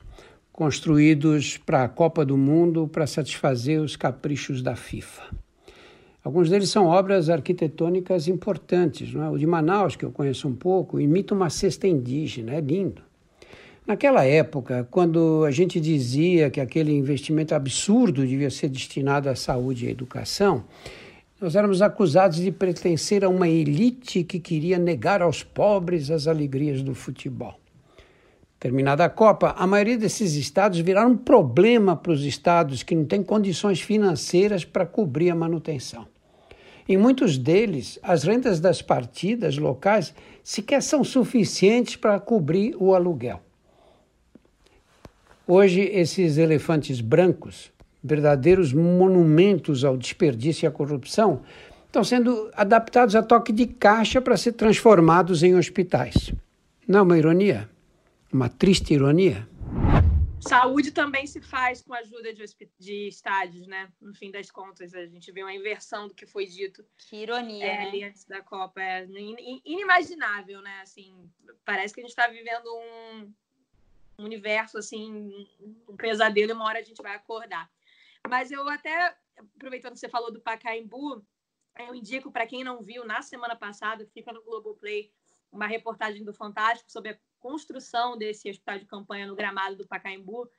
[0.51, 5.23] construídos para a Copa do Mundo para satisfazer os caprichos da FIFA.
[6.23, 9.15] Alguns deles são obras arquitetônicas importantes.
[9.15, 9.29] É?
[9.29, 13.01] O de Manaus, que eu conheço um pouco, imita uma cesta indígena, é lindo.
[13.85, 19.85] Naquela época, quando a gente dizia que aquele investimento absurdo devia ser destinado à saúde
[19.85, 20.65] e à educação,
[21.41, 26.81] nós éramos acusados de pertencer a uma elite que queria negar aos pobres as alegrias
[26.81, 27.62] do futebol.
[28.63, 33.03] Terminada a Copa, a maioria desses estados viraram um problema para os estados que não
[33.03, 36.07] têm condições financeiras para cobrir a manutenção.
[36.87, 43.41] Em muitos deles, as rendas das partidas locais sequer são suficientes para cobrir o aluguel.
[45.45, 47.69] Hoje, esses elefantes brancos,
[48.01, 51.41] verdadeiros monumentos ao desperdício e à corrupção,
[51.85, 56.31] estão sendo adaptados a toque de caixa para ser transformados em hospitais.
[56.87, 57.72] Não é uma ironia?
[58.33, 59.47] Uma triste ironia.
[60.41, 62.43] Saúde também se faz com a ajuda de,
[62.79, 63.93] de, estádios, né?
[64.01, 66.83] No fim das contas, a gente vê uma inversão do que foi dito.
[66.97, 67.87] Que ironia, é, né?
[67.87, 68.81] Ali antes da Copa.
[68.81, 69.07] É
[69.63, 70.81] inimaginável, né?
[70.81, 71.29] Assim,
[71.63, 73.33] parece que a gente está vivendo um,
[74.17, 75.47] um universo, assim,
[75.87, 77.69] um pesadelo e uma hora a gente vai acordar.
[78.27, 79.15] Mas eu até,
[79.55, 81.23] aproveitando que você falou do Pacaembu,
[81.87, 85.11] eu indico para quem não viu, na semana passada, fica no Globoplay,
[85.51, 90.49] uma reportagem do Fantástico sobre a construção desse hospital de campanha no gramado do Pacaembu,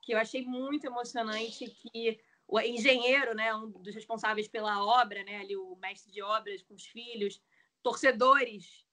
[0.00, 5.38] que eu achei muito emocionante que o engenheiro, né, um dos responsáveis pela obra, né,
[5.38, 7.40] ali o mestre de obras com os filhos,
[7.80, 8.84] torcedores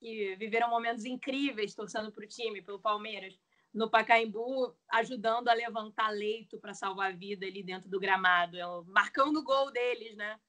[0.00, 3.38] que viveram momentos incríveis torcendo para o time, pelo Palmeiras,
[3.72, 9.38] no Pacaembu, ajudando a levantar leito para salvar a vida ali dentro do gramado, marcando
[9.38, 10.40] o gol deles, né,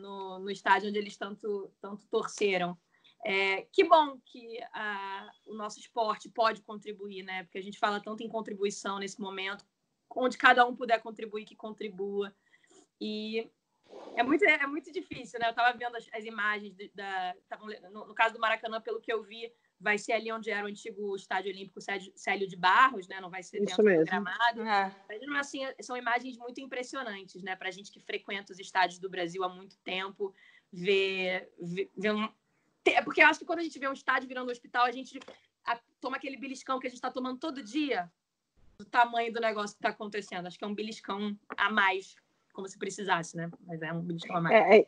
[0.00, 2.76] no, no estádio onde eles tanto, tanto torceram.
[3.24, 7.44] É, que bom que a, o nosso esporte pode contribuir, né?
[7.44, 9.64] Porque a gente fala tanto em contribuição nesse momento,
[10.10, 12.34] onde cada um puder contribuir, que contribua.
[13.00, 13.50] E
[14.16, 15.46] é muito, é muito difícil, né?
[15.46, 17.34] Eu estava vendo as, as imagens da.
[17.90, 20.68] No, no, caso do Maracanã, pelo que eu vi, vai ser ali onde era o
[20.68, 21.80] antigo Estádio Olímpico
[22.14, 23.20] Célio de Barros, né?
[23.20, 24.62] Não vai ser dentro do gramado.
[24.62, 24.94] É.
[25.08, 27.56] Mas, assim, são imagens muito impressionantes, né?
[27.56, 30.34] Para a gente que frequenta os estádios do Brasil há muito tempo,
[30.72, 32.28] ver, ver, ver um,
[32.86, 34.92] é porque eu acho que quando a gente vê um estádio virando um hospital, a
[34.92, 35.20] gente
[36.00, 38.10] toma aquele beliscão que a gente está tomando todo dia
[38.78, 40.46] do tamanho do negócio que está acontecendo.
[40.46, 42.16] Acho que é um beliscão a mais,
[42.52, 43.50] como se precisasse, né?
[43.66, 44.56] Mas é um beliscão a mais.
[44.56, 44.86] É, é,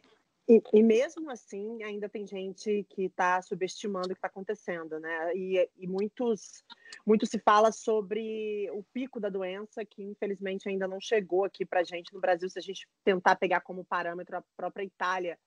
[0.48, 5.36] e, e, mesmo assim, ainda tem gente que está subestimando o que está acontecendo, né?
[5.36, 6.64] E, e muitos,
[7.06, 11.80] muito se fala sobre o pico da doença, que infelizmente ainda não chegou aqui para
[11.80, 12.48] a gente no Brasil.
[12.48, 15.38] Se a gente tentar pegar como parâmetro a própria Itália,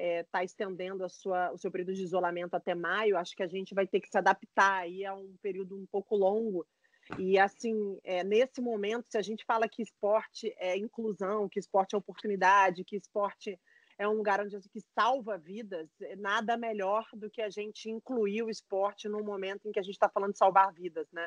[0.00, 3.46] está é, tá estendendo sua, o seu período de isolamento até maio, acho que a
[3.46, 6.66] gente vai ter que se adaptar aí a um período um pouco longo.
[7.18, 11.94] E assim, é, nesse momento, se a gente fala que esporte é inclusão, que esporte
[11.94, 13.58] é oportunidade, que esporte
[13.98, 18.42] é um lugar onde que salva vidas, é nada melhor do que a gente incluir
[18.42, 21.26] o esporte no momento em que a gente está falando de salvar vidas, né?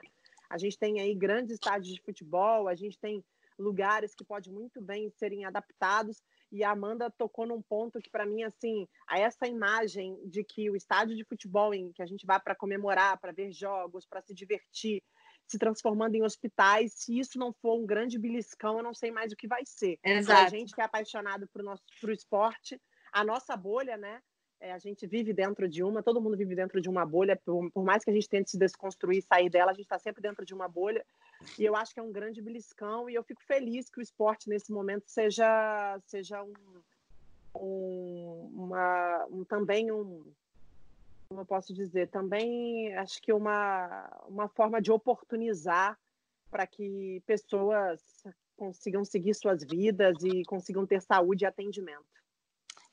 [0.50, 3.24] A gente tem aí grandes estádios de futebol, a gente tem
[3.60, 8.28] lugares que podem muito bem serem adaptados e a Amanda tocou num ponto que, para
[8.28, 12.40] mim, assim, essa imagem de que o estádio de futebol em que a gente vai
[12.40, 15.02] para comemorar, para ver jogos, para se divertir,
[15.48, 19.32] se transformando em hospitais, se isso não for um grande beliscão, eu não sei mais
[19.32, 19.98] o que vai ser.
[20.04, 20.46] Exato.
[20.46, 22.80] A gente que é apaixonado por nosso pro esporte,
[23.12, 24.22] a nossa bolha, né?
[24.64, 27.70] É, a gente vive dentro de uma, todo mundo vive dentro de uma bolha, por,
[27.70, 30.46] por mais que a gente tente se desconstruir, sair dela, a gente está sempre dentro
[30.46, 31.06] de uma bolha.
[31.60, 34.48] E eu acho que é um grande beliscão e eu fico feliz que o esporte
[34.48, 36.54] nesse momento seja, seja um,
[37.54, 40.24] um, uma, um também um,
[41.28, 46.00] como eu posso dizer, também acho que uma, uma forma de oportunizar
[46.50, 48.02] para que pessoas
[48.56, 52.13] consigam seguir suas vidas e consigam ter saúde e atendimento.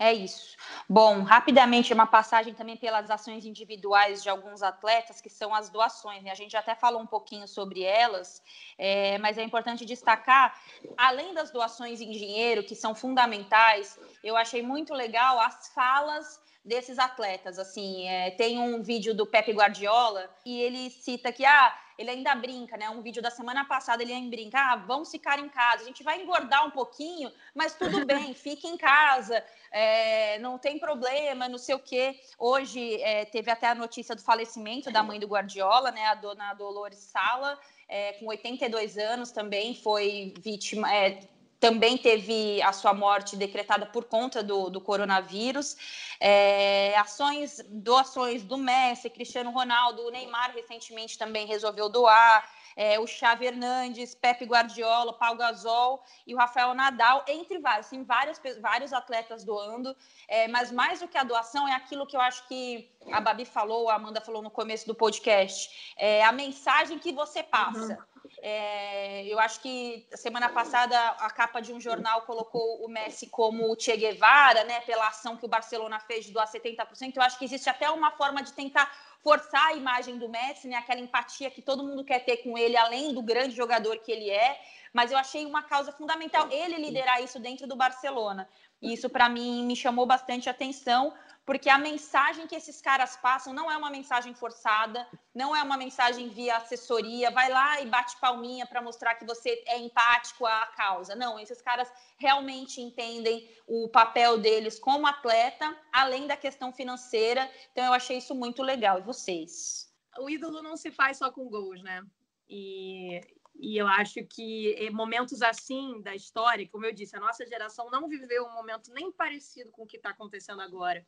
[0.03, 0.57] É isso.
[0.89, 6.23] Bom, rapidamente, uma passagem também pelas ações individuais de alguns atletas, que são as doações.
[6.23, 6.31] Né?
[6.31, 8.43] A gente até falou um pouquinho sobre elas,
[8.79, 10.59] é, mas é importante destacar,
[10.97, 16.99] além das doações em dinheiro, que são fundamentais, eu achei muito legal as falas desses
[16.99, 17.59] atletas.
[17.59, 22.35] Assim, é, tem um vídeo do Pepe Guardiola e ele cita que ah, ele ainda
[22.35, 22.89] brinca, né?
[22.89, 26.03] Um vídeo da semana passada ele ainda brinca, ah, vamos ficar em casa, a gente
[26.03, 31.59] vai engordar um pouquinho, mas tudo bem, fique em casa, é, não tem problema, não
[31.59, 32.19] sei o quê.
[32.39, 36.07] Hoje é, teve até a notícia do falecimento da mãe do Guardiola, né?
[36.07, 37.59] A dona Dolores Sala,
[37.89, 41.21] é, com 82 anos também foi vítima é,
[41.61, 45.77] também teve a sua morte decretada por conta do, do coronavírus.
[46.19, 52.51] É, ações, doações do Messi, Cristiano Ronaldo, o Neymar recentemente também resolveu doar.
[52.77, 58.05] É, o Xavi Hernandes, Pepe Guardiola, Paulo Gasol e o Rafael Nadal, entre vários, tem
[58.05, 59.95] vários, vários atletas doando,
[60.29, 63.45] é, mas mais do que a doação é aquilo que eu acho que a Babi
[63.45, 67.95] falou, a Amanda falou no começo do podcast, é a mensagem que você passa.
[67.95, 68.10] Uhum.
[68.43, 73.71] É, eu acho que semana passada a capa de um jornal colocou o Messi como
[73.71, 77.17] o Che Guevara, né, pela ação que o Barcelona fez de doar 70%.
[77.17, 78.91] Eu acho que existe até uma forma de tentar
[79.23, 82.77] forçar a imagem do Messi, né, aquela empatia que todo mundo quer ter com ele,
[82.77, 84.61] além do grande jogador que ele é.
[84.93, 88.49] Mas eu achei uma causa fundamental ele liderar isso dentro do Barcelona.
[88.83, 91.13] E isso, para mim, me chamou bastante atenção,
[91.51, 95.77] porque a mensagem que esses caras passam não é uma mensagem forçada, não é uma
[95.77, 100.67] mensagem via assessoria, vai lá e bate palminha para mostrar que você é empático à
[100.77, 101.17] causa.
[101.17, 107.51] Não, esses caras realmente entendem o papel deles como atleta, além da questão financeira.
[107.73, 109.01] Então eu achei isso muito legal.
[109.01, 109.93] E vocês?
[110.21, 112.01] O ídolo não se faz só com gols, né?
[112.49, 113.21] E,
[113.57, 118.07] e eu acho que momentos assim da história, como eu disse, a nossa geração não
[118.07, 121.05] viveu um momento nem parecido com o que está acontecendo agora.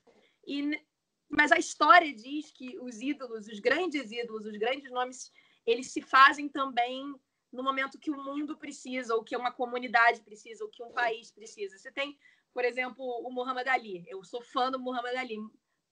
[0.46, 0.80] E,
[1.28, 5.32] mas a história diz que os ídolos, os grandes ídolos, os grandes nomes,
[5.66, 7.14] eles se fazem também
[7.52, 11.30] no momento que o mundo precisa, ou que uma comunidade precisa, ou que um país
[11.30, 11.76] precisa.
[11.76, 12.18] Você tem,
[12.54, 14.04] por exemplo, o Muhammad Ali.
[14.08, 15.36] Eu sou fã do Muhammad Ali,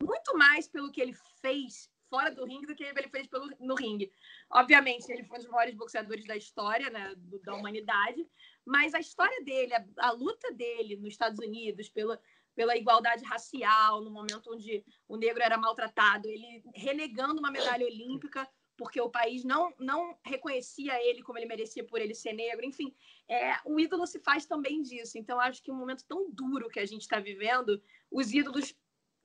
[0.03, 3.76] muito mais pelo que ele fez fora do ringue do que ele fez pelo, no
[3.76, 4.12] ringue.
[4.51, 8.26] Obviamente, ele foi um dos maiores boxeadores da história, né, da humanidade,
[8.66, 12.20] mas a história dele, a, a luta dele nos Estados Unidos pela,
[12.55, 18.48] pela igualdade racial, no momento onde o negro era maltratado, ele renegando uma medalha olímpica
[18.80, 22.64] porque o país não, não reconhecia ele como ele merecia por ele ser negro.
[22.64, 22.94] Enfim,
[23.28, 25.18] é, o ídolo se faz também disso.
[25.18, 27.78] Então, acho que um momento tão duro que a gente está vivendo,
[28.11, 28.74] os ídolos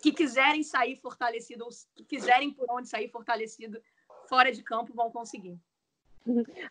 [0.01, 3.81] que quiserem sair fortalecidos, que quiserem por onde sair fortalecido
[4.27, 5.57] fora de campo, vão conseguir.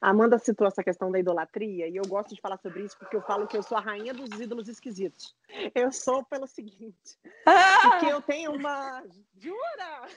[0.00, 3.16] A Amanda citou essa questão da idolatria e eu gosto de falar sobre isso porque
[3.16, 5.34] eu falo que eu sou a rainha dos ídolos esquisitos.
[5.74, 7.90] Eu sou pelo seguinte, ah!
[7.90, 9.02] porque eu tenho uma
[9.38, 10.09] jura.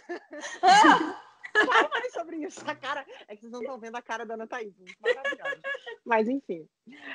[0.61, 1.23] Ah!
[1.65, 2.61] Fala mais sobre isso.
[2.69, 3.05] A cara.
[3.27, 4.73] É que vocês não estão vendo a cara da Ana Thaís.
[4.99, 5.61] Maravilhosa.
[6.05, 6.67] Mas, enfim.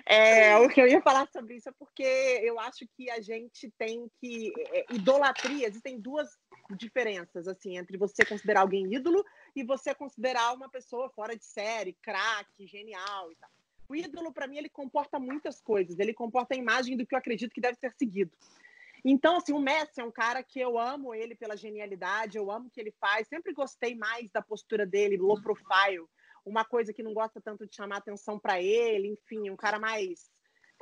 [0.06, 2.02] É, o que eu ia falar sobre isso é porque
[2.42, 4.52] eu acho que a gente tem que.
[4.72, 6.28] É, idolatria, existem duas
[6.76, 9.24] diferenças, assim, entre você considerar alguém ídolo
[9.54, 13.50] e você considerar uma pessoa fora de série, craque, genial e tal.
[13.88, 15.98] O ídolo, para mim, ele comporta muitas coisas.
[15.98, 18.32] Ele comporta a imagem do que eu acredito que deve ser seguido.
[19.04, 22.68] Então, assim, o Messi é um cara que eu amo ele pela genialidade, eu amo
[22.68, 23.28] o que ele faz.
[23.28, 26.06] Sempre gostei mais da postura dele, low profile,
[26.44, 30.30] uma coisa que não gosta tanto de chamar atenção para ele, enfim, um cara mais.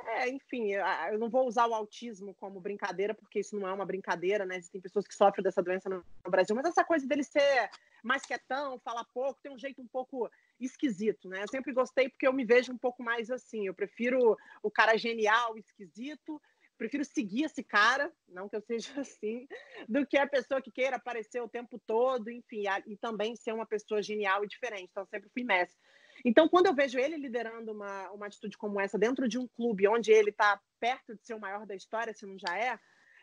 [0.07, 3.85] É, enfim, eu não vou usar o autismo como brincadeira, porque isso não é uma
[3.85, 4.57] brincadeira, né?
[4.57, 7.69] Existem pessoas que sofrem dessa doença no Brasil, mas essa coisa dele ser
[8.03, 10.29] mais quietão, falar pouco, tem um jeito um pouco
[10.59, 11.43] esquisito, né?
[11.43, 13.67] Eu sempre gostei porque eu me vejo um pouco mais assim.
[13.67, 16.41] Eu prefiro o cara genial, esquisito,
[16.77, 19.47] prefiro seguir esse cara, não que eu seja assim,
[19.87, 23.65] do que a pessoa que queira aparecer o tempo todo, enfim, e também ser uma
[23.65, 24.89] pessoa genial e diferente.
[24.89, 25.79] Então, sempre fui mestre.
[26.23, 29.87] Então, quando eu vejo ele liderando uma, uma atitude como essa dentro de um clube
[29.87, 32.79] onde ele está perto de ser o maior da história, se não já é,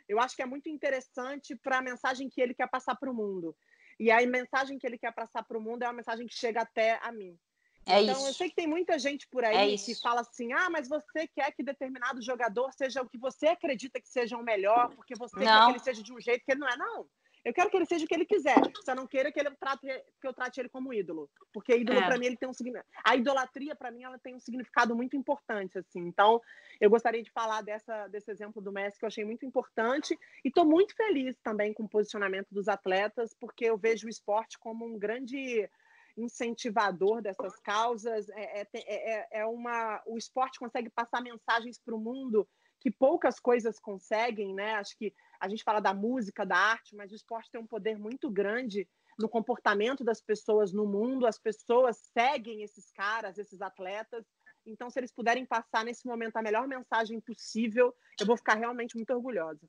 [0.08, 3.14] eu acho que é muito interessante para a mensagem que ele quer passar para o
[3.14, 3.54] mundo.
[4.00, 6.62] E a mensagem que ele quer passar para o mundo é uma mensagem que chega
[6.62, 7.38] até a mim.
[7.86, 8.28] É então, isso.
[8.28, 11.26] eu sei que tem muita gente por aí é que fala assim: ah, mas você
[11.26, 15.36] quer que determinado jogador seja o que você acredita que seja o melhor, porque você
[15.36, 15.44] não.
[15.44, 16.76] quer que ele seja de um jeito que ele não é.
[16.76, 17.08] Não.
[17.44, 18.56] Eu quero que ele seja o que ele quiser.
[18.84, 19.86] Só não queira que, ele trate,
[20.20, 21.30] que eu trate ele como ídolo.
[21.52, 22.06] Porque ídolo, é.
[22.06, 22.88] para mim, ele tem um significado.
[23.04, 25.78] A idolatria, para mim, ela tem um significado muito importante.
[25.78, 26.00] assim.
[26.00, 26.40] Então,
[26.80, 30.18] eu gostaria de falar dessa, desse exemplo do Messi, que eu achei muito importante.
[30.44, 34.58] E estou muito feliz também com o posicionamento dos atletas, porque eu vejo o esporte
[34.58, 35.68] como um grande
[36.16, 38.28] incentivador dessas causas.
[38.30, 42.46] É, é, é, é uma, o esporte consegue passar mensagens para o mundo
[42.80, 44.74] que poucas coisas conseguem, né?
[44.74, 47.98] Acho que a gente fala da música, da arte, mas o esporte tem um poder
[47.98, 51.26] muito grande no comportamento das pessoas no mundo.
[51.26, 54.24] As pessoas seguem esses caras, esses atletas.
[54.64, 58.96] Então, se eles puderem passar nesse momento a melhor mensagem possível, eu vou ficar realmente
[58.96, 59.68] muito orgulhosa.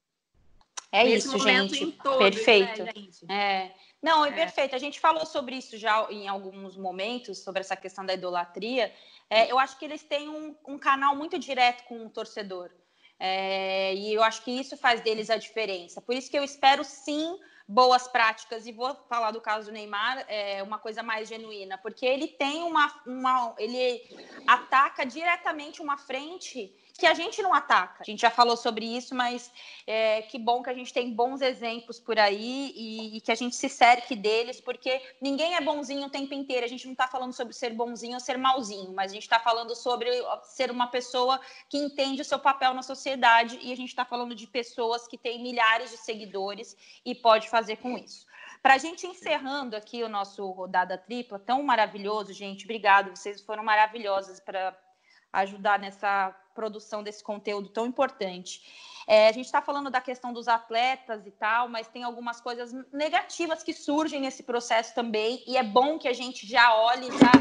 [0.92, 1.92] É isso, gente.
[1.92, 2.84] Todos, né, perfeito.
[2.84, 3.32] Né, gente?
[3.32, 3.76] É.
[4.02, 4.76] Não, é, é, perfeito.
[4.76, 8.94] A gente falou sobre isso já em alguns momentos, sobre essa questão da idolatria.
[9.30, 12.72] É, eu acho que eles têm um, um, canal muito direto com o torcedor.
[13.20, 16.02] É, e eu acho que isso faz deles a diferença.
[16.02, 20.26] Por isso que eu espero sim boas práticas, e vou falar do caso do Neymar,
[20.28, 24.02] é uma coisa mais genuína, porque ele tem uma, uma ele
[24.48, 27.96] ataca diretamente uma frente que a gente não ataca.
[28.02, 29.52] A gente já falou sobre isso, mas
[29.88, 33.36] é, que bom que a gente tem bons exemplos por aí e, e, que a
[33.36, 36.66] gente se cerque deles, porque ninguém é bonzinho o tempo inteiro.
[36.66, 39.40] A gente não está falando sobre ser bonzinho ou ser malzinho, mas a gente está
[39.40, 40.10] falando sobre
[40.44, 41.40] ser uma pessoa
[41.70, 45.18] que entende o seu papel na sociedade e a gente está falando de pessoas que
[45.18, 46.76] têm milhares de seguidores
[47.06, 48.28] e pode fazer com isso.
[48.62, 52.66] Para a gente encerrando aqui o nosso rodada tripla, tão maravilhoso, gente.
[52.66, 54.78] Obrigado, vocês foram maravilhosas para
[55.32, 58.62] ajudar nessa produção desse conteúdo tão importante.
[59.08, 62.74] É, a gente está falando da questão dos atletas e tal, mas tem algumas coisas
[62.92, 67.32] negativas que surgem nesse processo também, e é bom que a gente já olhe, já.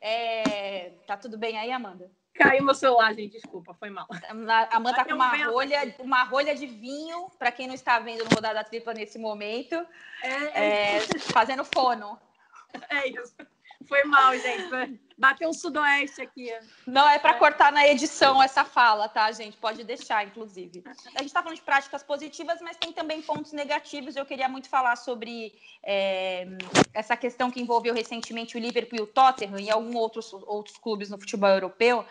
[0.00, 0.92] É...
[1.06, 2.08] Tá tudo bem aí, Amanda?
[2.34, 4.06] Caiu meu celular, gente, desculpa, foi mal.
[4.08, 8.24] A Amanda tá com uma rolha, uma rolha de vinho, para quem não está vendo
[8.24, 9.74] no Rodada Tripla nesse momento,
[10.22, 11.00] é, é...
[11.18, 12.18] fazendo fono.
[12.88, 13.34] É isso.
[13.88, 15.00] Foi mal, gente.
[15.16, 16.52] Bateu um sudoeste aqui.
[16.86, 17.38] Não, é para é.
[17.38, 19.56] cortar na edição essa fala, tá, gente?
[19.56, 20.82] Pode deixar, inclusive.
[20.86, 24.16] A gente está falando de práticas positivas, mas tem também pontos negativos.
[24.16, 26.48] Eu queria muito falar sobre é,
[26.92, 31.08] essa questão que envolveu recentemente o Liverpool e o Tottenham e alguns outros, outros clubes
[31.08, 32.04] no futebol europeu,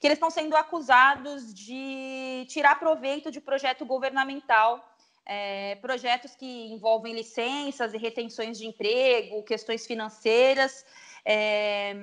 [0.00, 4.84] que eles estão sendo acusados de tirar proveito de projeto governamental
[5.28, 10.86] é, projetos que envolvem licenças e retenções de emprego, questões financeiras,
[11.30, 11.94] é,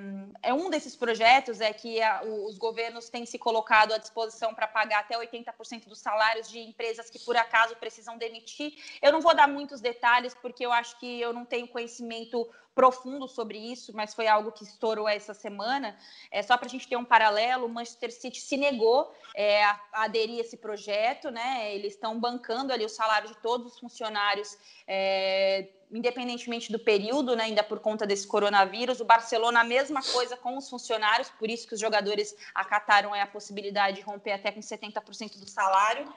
[0.44, 4.68] é, um desses projetos é que a, os governos têm se colocado à disposição para
[4.68, 8.76] pagar até 80% dos salários de empresas que por acaso precisam demitir.
[9.02, 13.28] Eu não vou dar muitos detalhes porque eu acho que eu não tenho conhecimento profundo
[13.28, 15.98] sobre isso, mas foi algo que estourou essa semana.
[16.30, 19.80] É só para a gente ter um paralelo, o Manchester City se negou é, a,
[19.94, 21.74] aderir a esse projeto, né?
[21.74, 24.56] Eles estão bancando ali o salário de todos os funcionários.
[24.86, 30.36] É, independentemente do período, né, ainda por conta desse coronavírus, o Barcelona a mesma coisa
[30.36, 34.60] com os funcionários, por isso que os jogadores acataram a possibilidade de romper até com
[34.60, 36.12] 70% do salário,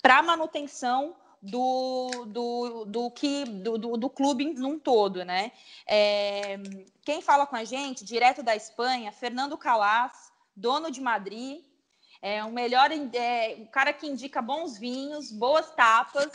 [0.00, 5.50] para manutenção do, do, do que do, do, do, clube num todo, né?
[5.86, 6.56] É,
[7.04, 11.64] quem fala com a gente, direto da Espanha, Fernando Calas, dono de Madrid,
[12.20, 16.30] é o melhor, é, o cara que indica bons vinhos, boas tapas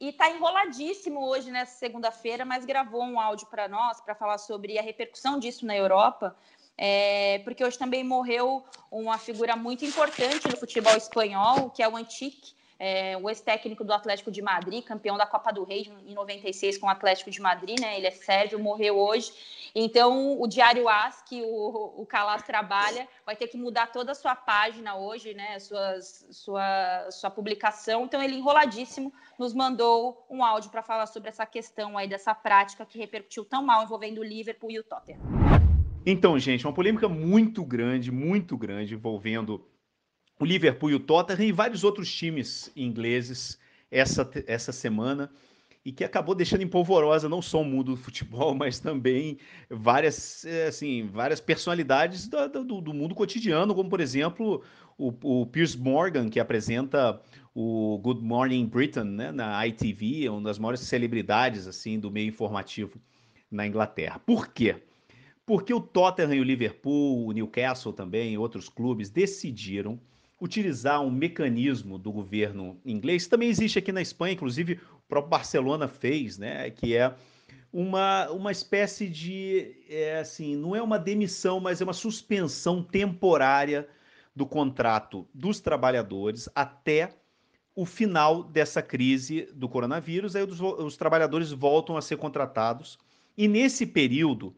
[0.00, 4.78] e está enroladíssimo hoje nessa segunda-feira, mas gravou um áudio para nós para falar sobre
[4.78, 6.36] a repercussão disso na Europa.
[6.76, 11.96] É, porque hoje também morreu uma figura muito importante no futebol espanhol, que é o
[11.96, 16.78] Antique, é, o ex-técnico do Atlético de Madrid, campeão da Copa do Rei em 96
[16.78, 17.96] com o Atlético de Madrid, né?
[17.96, 19.32] Ele é Sérgio, morreu hoje.
[19.74, 24.14] Então, o Diário As, que o, o Calas trabalha, vai ter que mudar toda a
[24.14, 25.58] sua página hoje, né?
[25.58, 28.04] Sua, sua publicação.
[28.04, 32.84] Então, ele, enroladíssimo, nos mandou um áudio para falar sobre essa questão aí, dessa prática
[32.84, 35.20] que repercutiu tão mal envolvendo o Liverpool e o Tottenham.
[36.04, 39.66] Então, gente, uma polêmica muito grande, muito grande, envolvendo
[40.40, 43.58] o Liverpool e o Tottenham e vários outros times ingleses
[43.90, 45.30] essa, essa semana
[45.84, 49.38] e que acabou deixando em polvorosa não só o mundo do futebol, mas também
[49.70, 54.62] várias, eh, assim, várias personalidades do, do, do mundo cotidiano, como por exemplo
[54.96, 57.20] o, o Piers Morgan, que apresenta
[57.54, 63.00] o Good Morning Britain né, na ITV, uma das maiores celebridades assim do meio informativo
[63.50, 64.18] na Inglaterra.
[64.18, 64.76] Por quê?
[65.46, 69.98] Porque o Tottenham e o Liverpool, o Newcastle também, outros clubes decidiram
[70.40, 74.78] utilizar um mecanismo do governo inglês, também existe aqui na Espanha, inclusive
[75.08, 77.14] próprio Barcelona fez, né, que é
[77.72, 83.88] uma, uma espécie de, é, assim, não é uma demissão, mas é uma suspensão temporária
[84.34, 87.14] do contrato dos trabalhadores até
[87.74, 92.98] o final dessa crise do coronavírus, aí os, os trabalhadores voltam a ser contratados,
[93.36, 94.54] e nesse período,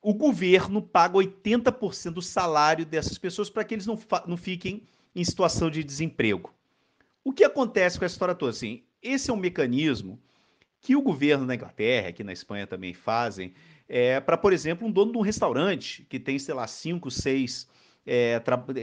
[0.00, 4.82] o governo paga 80% do salário dessas pessoas para que eles não, não fiquem
[5.14, 6.54] em situação de desemprego.
[7.24, 8.50] O que acontece com essa história toda?
[8.50, 10.20] Assim, esse é um mecanismo
[10.80, 13.52] que o governo da Inglaterra, aqui na Espanha também fazem,
[13.88, 17.68] é, para, por exemplo, um dono de um restaurante que tem, sei lá, cinco, seis
[18.06, 18.40] é,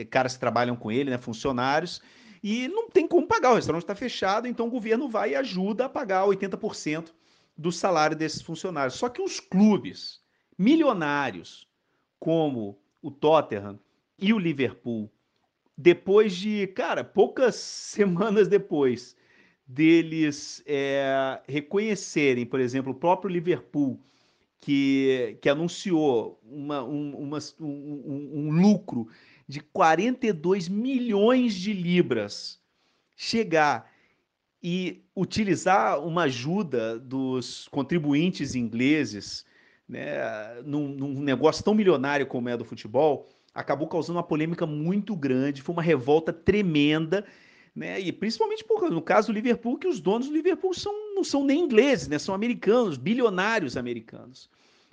[0.09, 2.01] caras que trabalham com ele, né, funcionários,
[2.43, 5.85] e não tem como pagar, o restaurante está fechado, então o governo vai e ajuda
[5.85, 7.11] a pagar 80%
[7.57, 8.95] do salário desses funcionários.
[8.95, 10.21] Só que os clubes
[10.57, 11.67] milionários,
[12.19, 13.79] como o Tottenham
[14.19, 15.11] e o Liverpool,
[15.75, 17.55] depois de, cara, poucas
[17.91, 19.15] semanas depois
[19.67, 23.99] deles é, reconhecerem, por exemplo, o próprio Liverpool,
[24.61, 29.07] que, que anunciou uma, um, uma, um, um, lucro
[29.47, 32.59] de 42 milhões de libras,
[33.15, 33.91] chegar
[34.63, 39.45] e utilizar uma ajuda dos contribuintes ingleses
[39.87, 45.15] né, num, num negócio tão milionário como é do futebol, acabou causando uma polêmica muito
[45.15, 47.25] grande, foi uma revolta tremenda
[47.77, 47.99] né?
[47.99, 51.61] E principalmente no caso do Liverpool, que os donos do Liverpool são, não são nem
[51.61, 52.17] ingleses, né?
[52.17, 54.49] São americanos, bilionários americanos.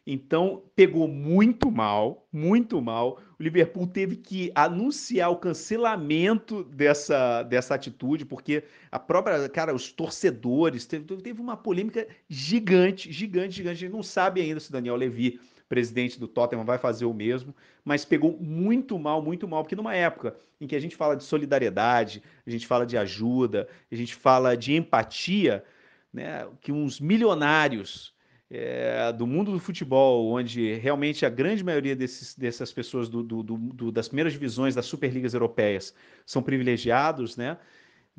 [0.06, 3.18] Então, pegou muito mal, muito mal.
[3.40, 9.90] O Liverpool teve que anunciar o cancelamento dessa, dessa atitude, porque a própria, cara, os
[9.90, 13.78] torcedores, teve, teve uma polêmica gigante, gigante, gigante.
[13.78, 17.54] A gente não sabe ainda se Daniel Levy presidente do Tottenham vai fazer o mesmo,
[17.84, 21.24] mas pegou muito mal, muito mal, porque numa época em que a gente fala de
[21.24, 25.64] solidariedade, a gente fala de ajuda, a gente fala de empatia,
[26.12, 28.14] né, que uns milionários
[28.50, 33.42] é, do mundo do futebol, onde realmente a grande maioria desses, dessas pessoas do, do,
[33.42, 35.94] do, das primeiras divisões das superligas europeias
[36.24, 37.58] são privilegiados, né?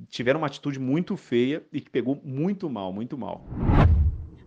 [0.10, 3.46] Tiveram uma atitude muito feia e que pegou muito mal, muito mal.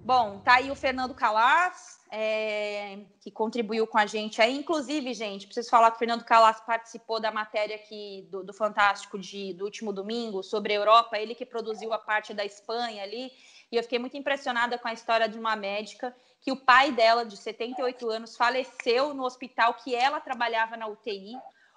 [0.04, 4.56] Bom, tá aí o Fernando Calas, é, que contribuiu com a gente aí.
[4.56, 9.18] Inclusive, gente, preciso falar que o Fernando Calas participou da matéria aqui do, do Fantástico
[9.18, 13.30] de, do último domingo sobre a Europa, ele que produziu a parte da Espanha ali.
[13.70, 17.24] E eu fiquei muito impressionada com a história de uma médica que o pai dela,
[17.24, 21.34] de 78 anos, faleceu no hospital que ela trabalhava na UTI.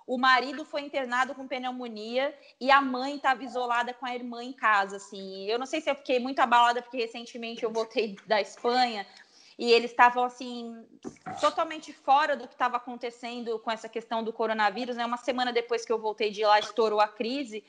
[0.07, 4.53] O marido foi internado com pneumonia e a mãe estava isolada com a irmã em
[4.53, 5.45] casa, assim.
[5.45, 9.05] Eu não sei se eu fiquei muito abalada porque recentemente eu voltei da Espanha
[9.57, 10.73] e eles estavam assim
[11.39, 15.05] totalmente fora do que estava acontecendo com essa questão do coronavírus, né?
[15.05, 17.63] Uma semana depois que eu voltei de lá estourou a crise.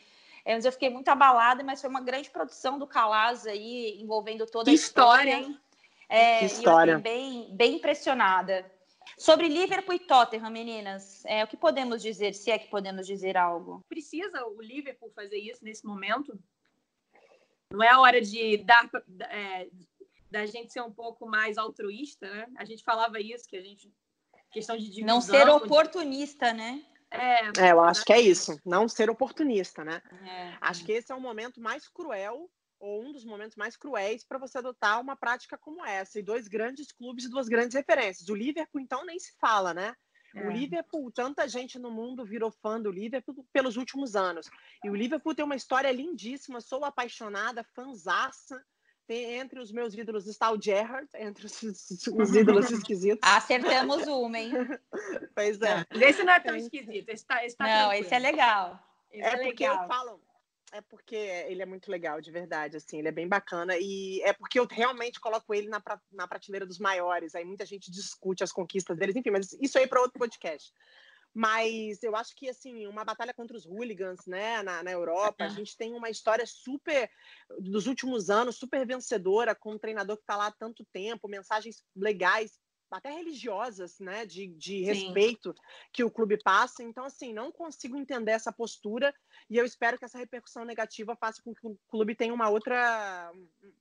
[0.45, 4.45] É, mas eu fiquei muito abalada, mas foi uma grande produção do Calaz aí, envolvendo
[4.47, 5.39] toda a história.
[5.39, 5.61] história.
[6.09, 6.93] É, que história.
[6.93, 8.71] E eu fiquei bem, bem impressionada.
[9.17, 13.37] Sobre Liverpool e Tottenham, meninas, é, o que podemos dizer, se é que podemos dizer
[13.37, 13.85] algo?
[13.89, 16.39] Precisa o Liverpool fazer isso nesse momento?
[17.71, 18.89] Não é a hora de dar
[19.31, 19.69] é,
[20.33, 22.47] da gente ser um pouco mais altruísta, né?
[22.57, 23.93] A gente falava isso, que a gente
[24.51, 26.83] questão de divisão, não ser oportunista, né?
[27.11, 30.01] É, é, eu acho que é isso, não ser oportunista, né?
[30.27, 30.57] É.
[30.63, 34.39] Acho que esse é o momento mais cruel ou um dos momentos mais cruéis para
[34.39, 36.19] você adotar uma prática como essa.
[36.19, 38.29] E dois grandes clubes e duas grandes referências.
[38.29, 39.95] O Liverpool, então, nem se fala, né?
[40.35, 40.49] É.
[40.49, 44.49] O Liverpool, tanta gente no mundo virou fã do Liverpool pelos últimos anos.
[44.83, 48.65] E o Liverpool tem uma história lindíssima, sou apaixonada, fanzaça.
[49.13, 53.19] Tem, entre os meus ídolos está o Gerrard, entre os, os ídolos esquisitos.
[53.23, 54.51] Acertamos uma, hein?
[55.37, 55.85] pois é.
[56.01, 57.11] Esse não é tão esquisito.
[57.11, 58.07] Esse tá, esse tá não, tranquilo.
[58.07, 58.81] esse é legal.
[59.11, 59.83] Esse é, é porque legal.
[59.83, 60.21] eu falo,
[60.73, 64.33] é porque ele é muito legal, de verdade, assim, ele é bem bacana e é
[64.33, 68.43] porque eu realmente coloco ele na, pra, na prateleira dos maiores, aí muita gente discute
[68.43, 70.73] as conquistas deles, enfim, mas isso aí é para outro podcast.
[71.35, 75.49] Mas eu acho que, assim, uma batalha contra os hooligans, né, na, na Europa, a
[75.49, 77.11] gente tem uma história super,
[77.59, 81.83] dos últimos anos, super vencedora, com um treinador que está lá há tanto tempo, mensagens
[81.97, 82.61] legais
[82.91, 85.55] até religiosas, né, de, de respeito
[85.93, 86.83] que o clube passa.
[86.83, 89.15] Então, assim, não consigo entender essa postura
[89.49, 93.33] e eu espero que essa repercussão negativa faça com que o clube tenha uma outra.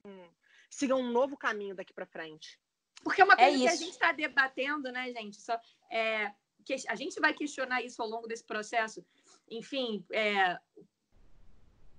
[0.04, 0.28] Um,
[0.70, 2.58] siga um novo caminho daqui para frente.
[3.04, 5.40] Porque é uma é coisa é que a gente está debatendo, né, gente?
[5.40, 5.58] Só,
[5.90, 6.32] é,
[6.64, 9.04] que a gente vai questionar isso ao longo desse processo.
[9.50, 10.58] Enfim, é,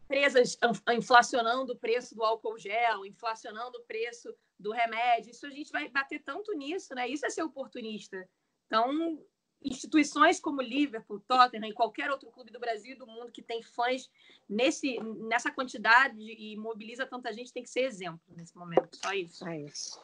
[0.06, 0.58] empresas
[0.96, 5.32] inflacionando o preço do álcool gel, inflacionando o preço do remédio.
[5.32, 7.08] Isso a gente vai bater tanto nisso, né?
[7.08, 8.28] Isso é ser oportunista.
[8.68, 9.20] Então,
[9.64, 13.64] instituições como Liverpool, Tottenham e qualquer outro clube do Brasil e do mundo que tem
[13.64, 14.10] fãs
[14.48, 18.98] nesse, nessa quantidade e mobiliza tanta gente tem que ser exemplo nesse momento.
[18.98, 19.48] Só isso.
[19.48, 20.02] É isso.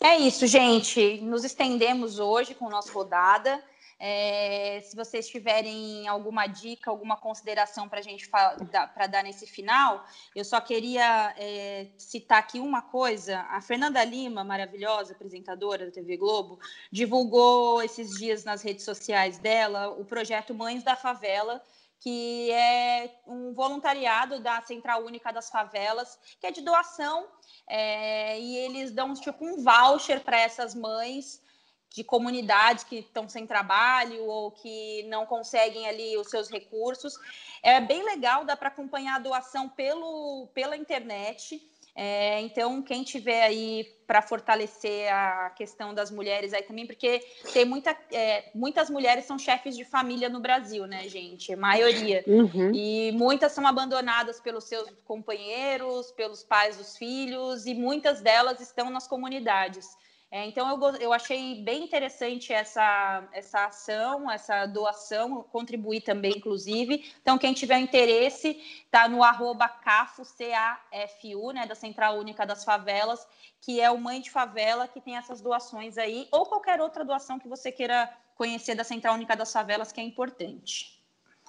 [0.00, 1.20] É isso, gente.
[1.20, 3.62] Nos estendemos hoje com nossa rodada.
[3.98, 10.04] É, se vocês tiverem alguma dica, alguma consideração para a gente para dar nesse final,
[10.34, 13.40] eu só queria é, citar aqui uma coisa.
[13.48, 16.58] A Fernanda Lima, maravilhosa apresentadora da TV Globo,
[16.92, 21.62] divulgou esses dias nas redes sociais dela o projeto Mães da Favela,
[21.98, 27.26] que é um voluntariado da Central Única das Favelas, que é de doação,
[27.66, 31.40] é, e eles dão tipo um voucher para essas mães
[31.94, 37.18] de comunidades que estão sem trabalho ou que não conseguem ali os seus recursos.
[37.62, 41.60] É bem legal, dá para acompanhar a doação pelo, pela internet.
[41.98, 47.64] É, então, quem tiver aí para fortalecer a questão das mulheres aí também, porque tem
[47.64, 51.54] muita, é, muitas mulheres são chefes de família no Brasil, né, gente?
[51.54, 52.22] A maioria.
[52.26, 52.70] Uhum.
[52.74, 58.90] E muitas são abandonadas pelos seus companheiros, pelos pais dos filhos, e muitas delas estão
[58.90, 59.96] nas comunidades.
[60.36, 67.10] É, então, eu, eu achei bem interessante essa, essa ação, essa doação, contribuir também, inclusive.
[67.22, 68.50] Então, quem tiver interesse,
[68.84, 73.26] está no arroba CAFU, C-A-F-U, né, da Central Única das Favelas,
[73.62, 77.38] que é o Mãe de Favela, que tem essas doações aí, ou qualquer outra doação
[77.38, 81.02] que você queira conhecer da Central Única das Favelas, que é importante.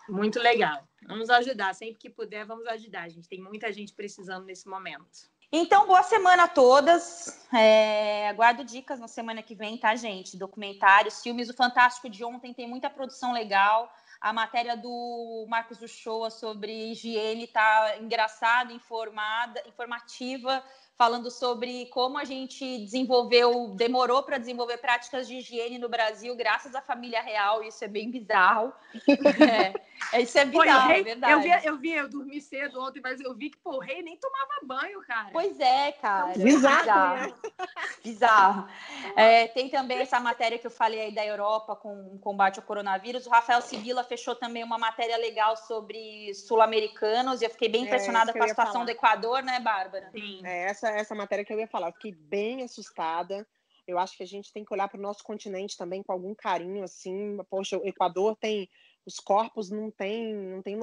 [0.07, 0.87] Muito legal.
[1.05, 3.03] Vamos ajudar, sempre que puder, vamos ajudar.
[3.03, 5.29] A gente tem muita gente precisando nesse momento.
[5.51, 7.47] Então, boa semana a todas.
[7.53, 10.35] É, aguardo dicas na semana que vem, tá, gente?
[10.35, 11.49] Documentários, filmes.
[11.49, 13.89] O Fantástico de ontem tem muita produção legal.
[14.19, 20.61] A matéria do Marcos Uchoa sobre higiene tá engraçada, informada, informativa
[20.97, 26.73] falando sobre como a gente desenvolveu, demorou para desenvolver práticas de higiene no Brasil, graças
[26.73, 28.73] à família real, isso é bem bizarro.
[30.13, 31.33] É, isso é bizarro, rei, é verdade.
[31.33, 34.01] Eu vi, eu vi, eu dormi cedo ontem, mas eu vi que pô, o rei
[34.03, 35.29] nem tomava banho, cara.
[35.33, 36.33] Pois é, cara.
[36.33, 36.77] Bizarro.
[36.77, 37.15] Bizarro.
[37.15, 37.33] Né?
[38.03, 38.67] bizarro.
[39.15, 42.65] É, tem também essa matéria que eu falei aí da Europa com o combate ao
[42.65, 43.25] coronavírus.
[43.25, 47.85] O Rafael Sibila fechou também uma matéria legal sobre sul-americanos, e eu fiquei bem é,
[47.85, 48.85] impressionada é, com a situação falar.
[48.85, 50.09] do Equador, né, Bárbara?
[50.11, 50.41] Sim.
[50.43, 51.87] É, essa essa, essa matéria que eu ia falar.
[51.89, 53.47] Eu fiquei bem assustada.
[53.87, 56.35] Eu acho que a gente tem que olhar para o nosso continente também com algum
[56.35, 57.37] carinho, assim.
[57.49, 58.69] Poxa, o Equador tem
[59.05, 60.77] os corpos não tem não tem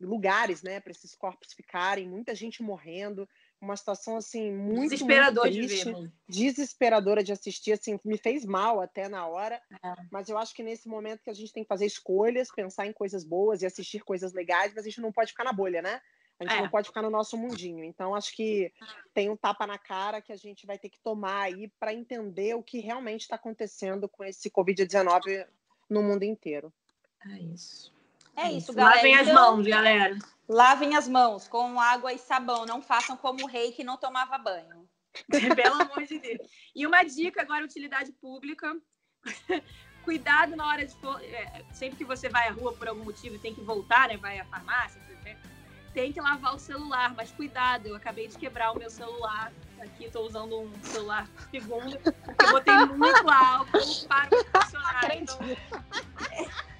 [0.00, 2.08] lugares, né, para esses corpos ficarem.
[2.08, 3.28] Muita gente morrendo,
[3.60, 7.72] uma situação assim muito desesperador muito triste, de ver, desesperadora de assistir.
[7.72, 9.60] Assim, me fez mal até na hora.
[9.84, 9.94] É.
[10.10, 12.92] Mas eu acho que nesse momento que a gente tem que fazer escolhas, pensar em
[12.92, 16.00] coisas boas e assistir coisas legais, mas a gente não pode ficar na bolha, né?
[16.40, 16.62] A gente é.
[16.62, 17.82] não pode ficar no nosso mundinho.
[17.82, 18.72] Então, acho que
[19.12, 22.54] tem um tapa na cara que a gente vai ter que tomar aí para entender
[22.54, 25.46] o que realmente está acontecendo com esse Covid-19
[25.90, 26.72] no mundo inteiro.
[27.26, 27.92] É isso.
[28.36, 28.96] É isso, galera.
[28.96, 30.18] Lavem as então, mãos, galera.
[30.48, 32.64] Lavem as mãos com água e sabão.
[32.64, 34.88] Não façam como o rei que não tomava banho.
[35.56, 36.48] Pelo amor de Deus.
[36.74, 38.76] E uma dica agora, utilidade pública.
[40.04, 40.94] Cuidado na hora de.
[41.24, 44.16] É, sempre que você vai à rua por algum motivo e tem que voltar, né?
[44.16, 45.02] Vai à farmácia,
[45.98, 49.52] tem que lavar o celular, mas cuidado, eu acabei de quebrar o meu celular.
[49.80, 54.28] Aqui estou usando um celular segundo, porque eu botei muito álcool para
[54.62, 55.16] funcionar.
[55.16, 55.38] Então,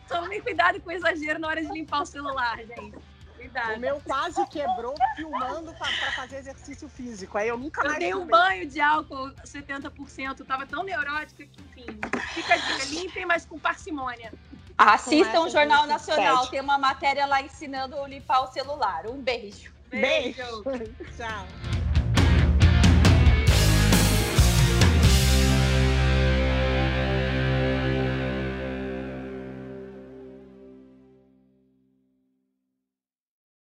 [0.07, 2.97] tomem cuidado com o exagero na hora de limpar o celular, gente.
[3.37, 3.77] Cuidado.
[3.77, 7.39] O meu quase quebrou filmando para fazer exercício físico.
[7.39, 7.95] Aí eu nunca mais.
[7.95, 11.87] Eu dei um banho de álcool 70%, tava tão neurótica que, enfim,
[12.35, 14.33] fica a dica, limpem, mas com parcimônia.
[14.79, 19.07] Assistam o Jornal Nacional, tem uma matéria lá ensinando a limpar o celular.
[19.07, 19.73] Um beijo.
[19.91, 20.63] Beijo.
[20.63, 20.95] beijo.
[21.17, 21.47] Tchau.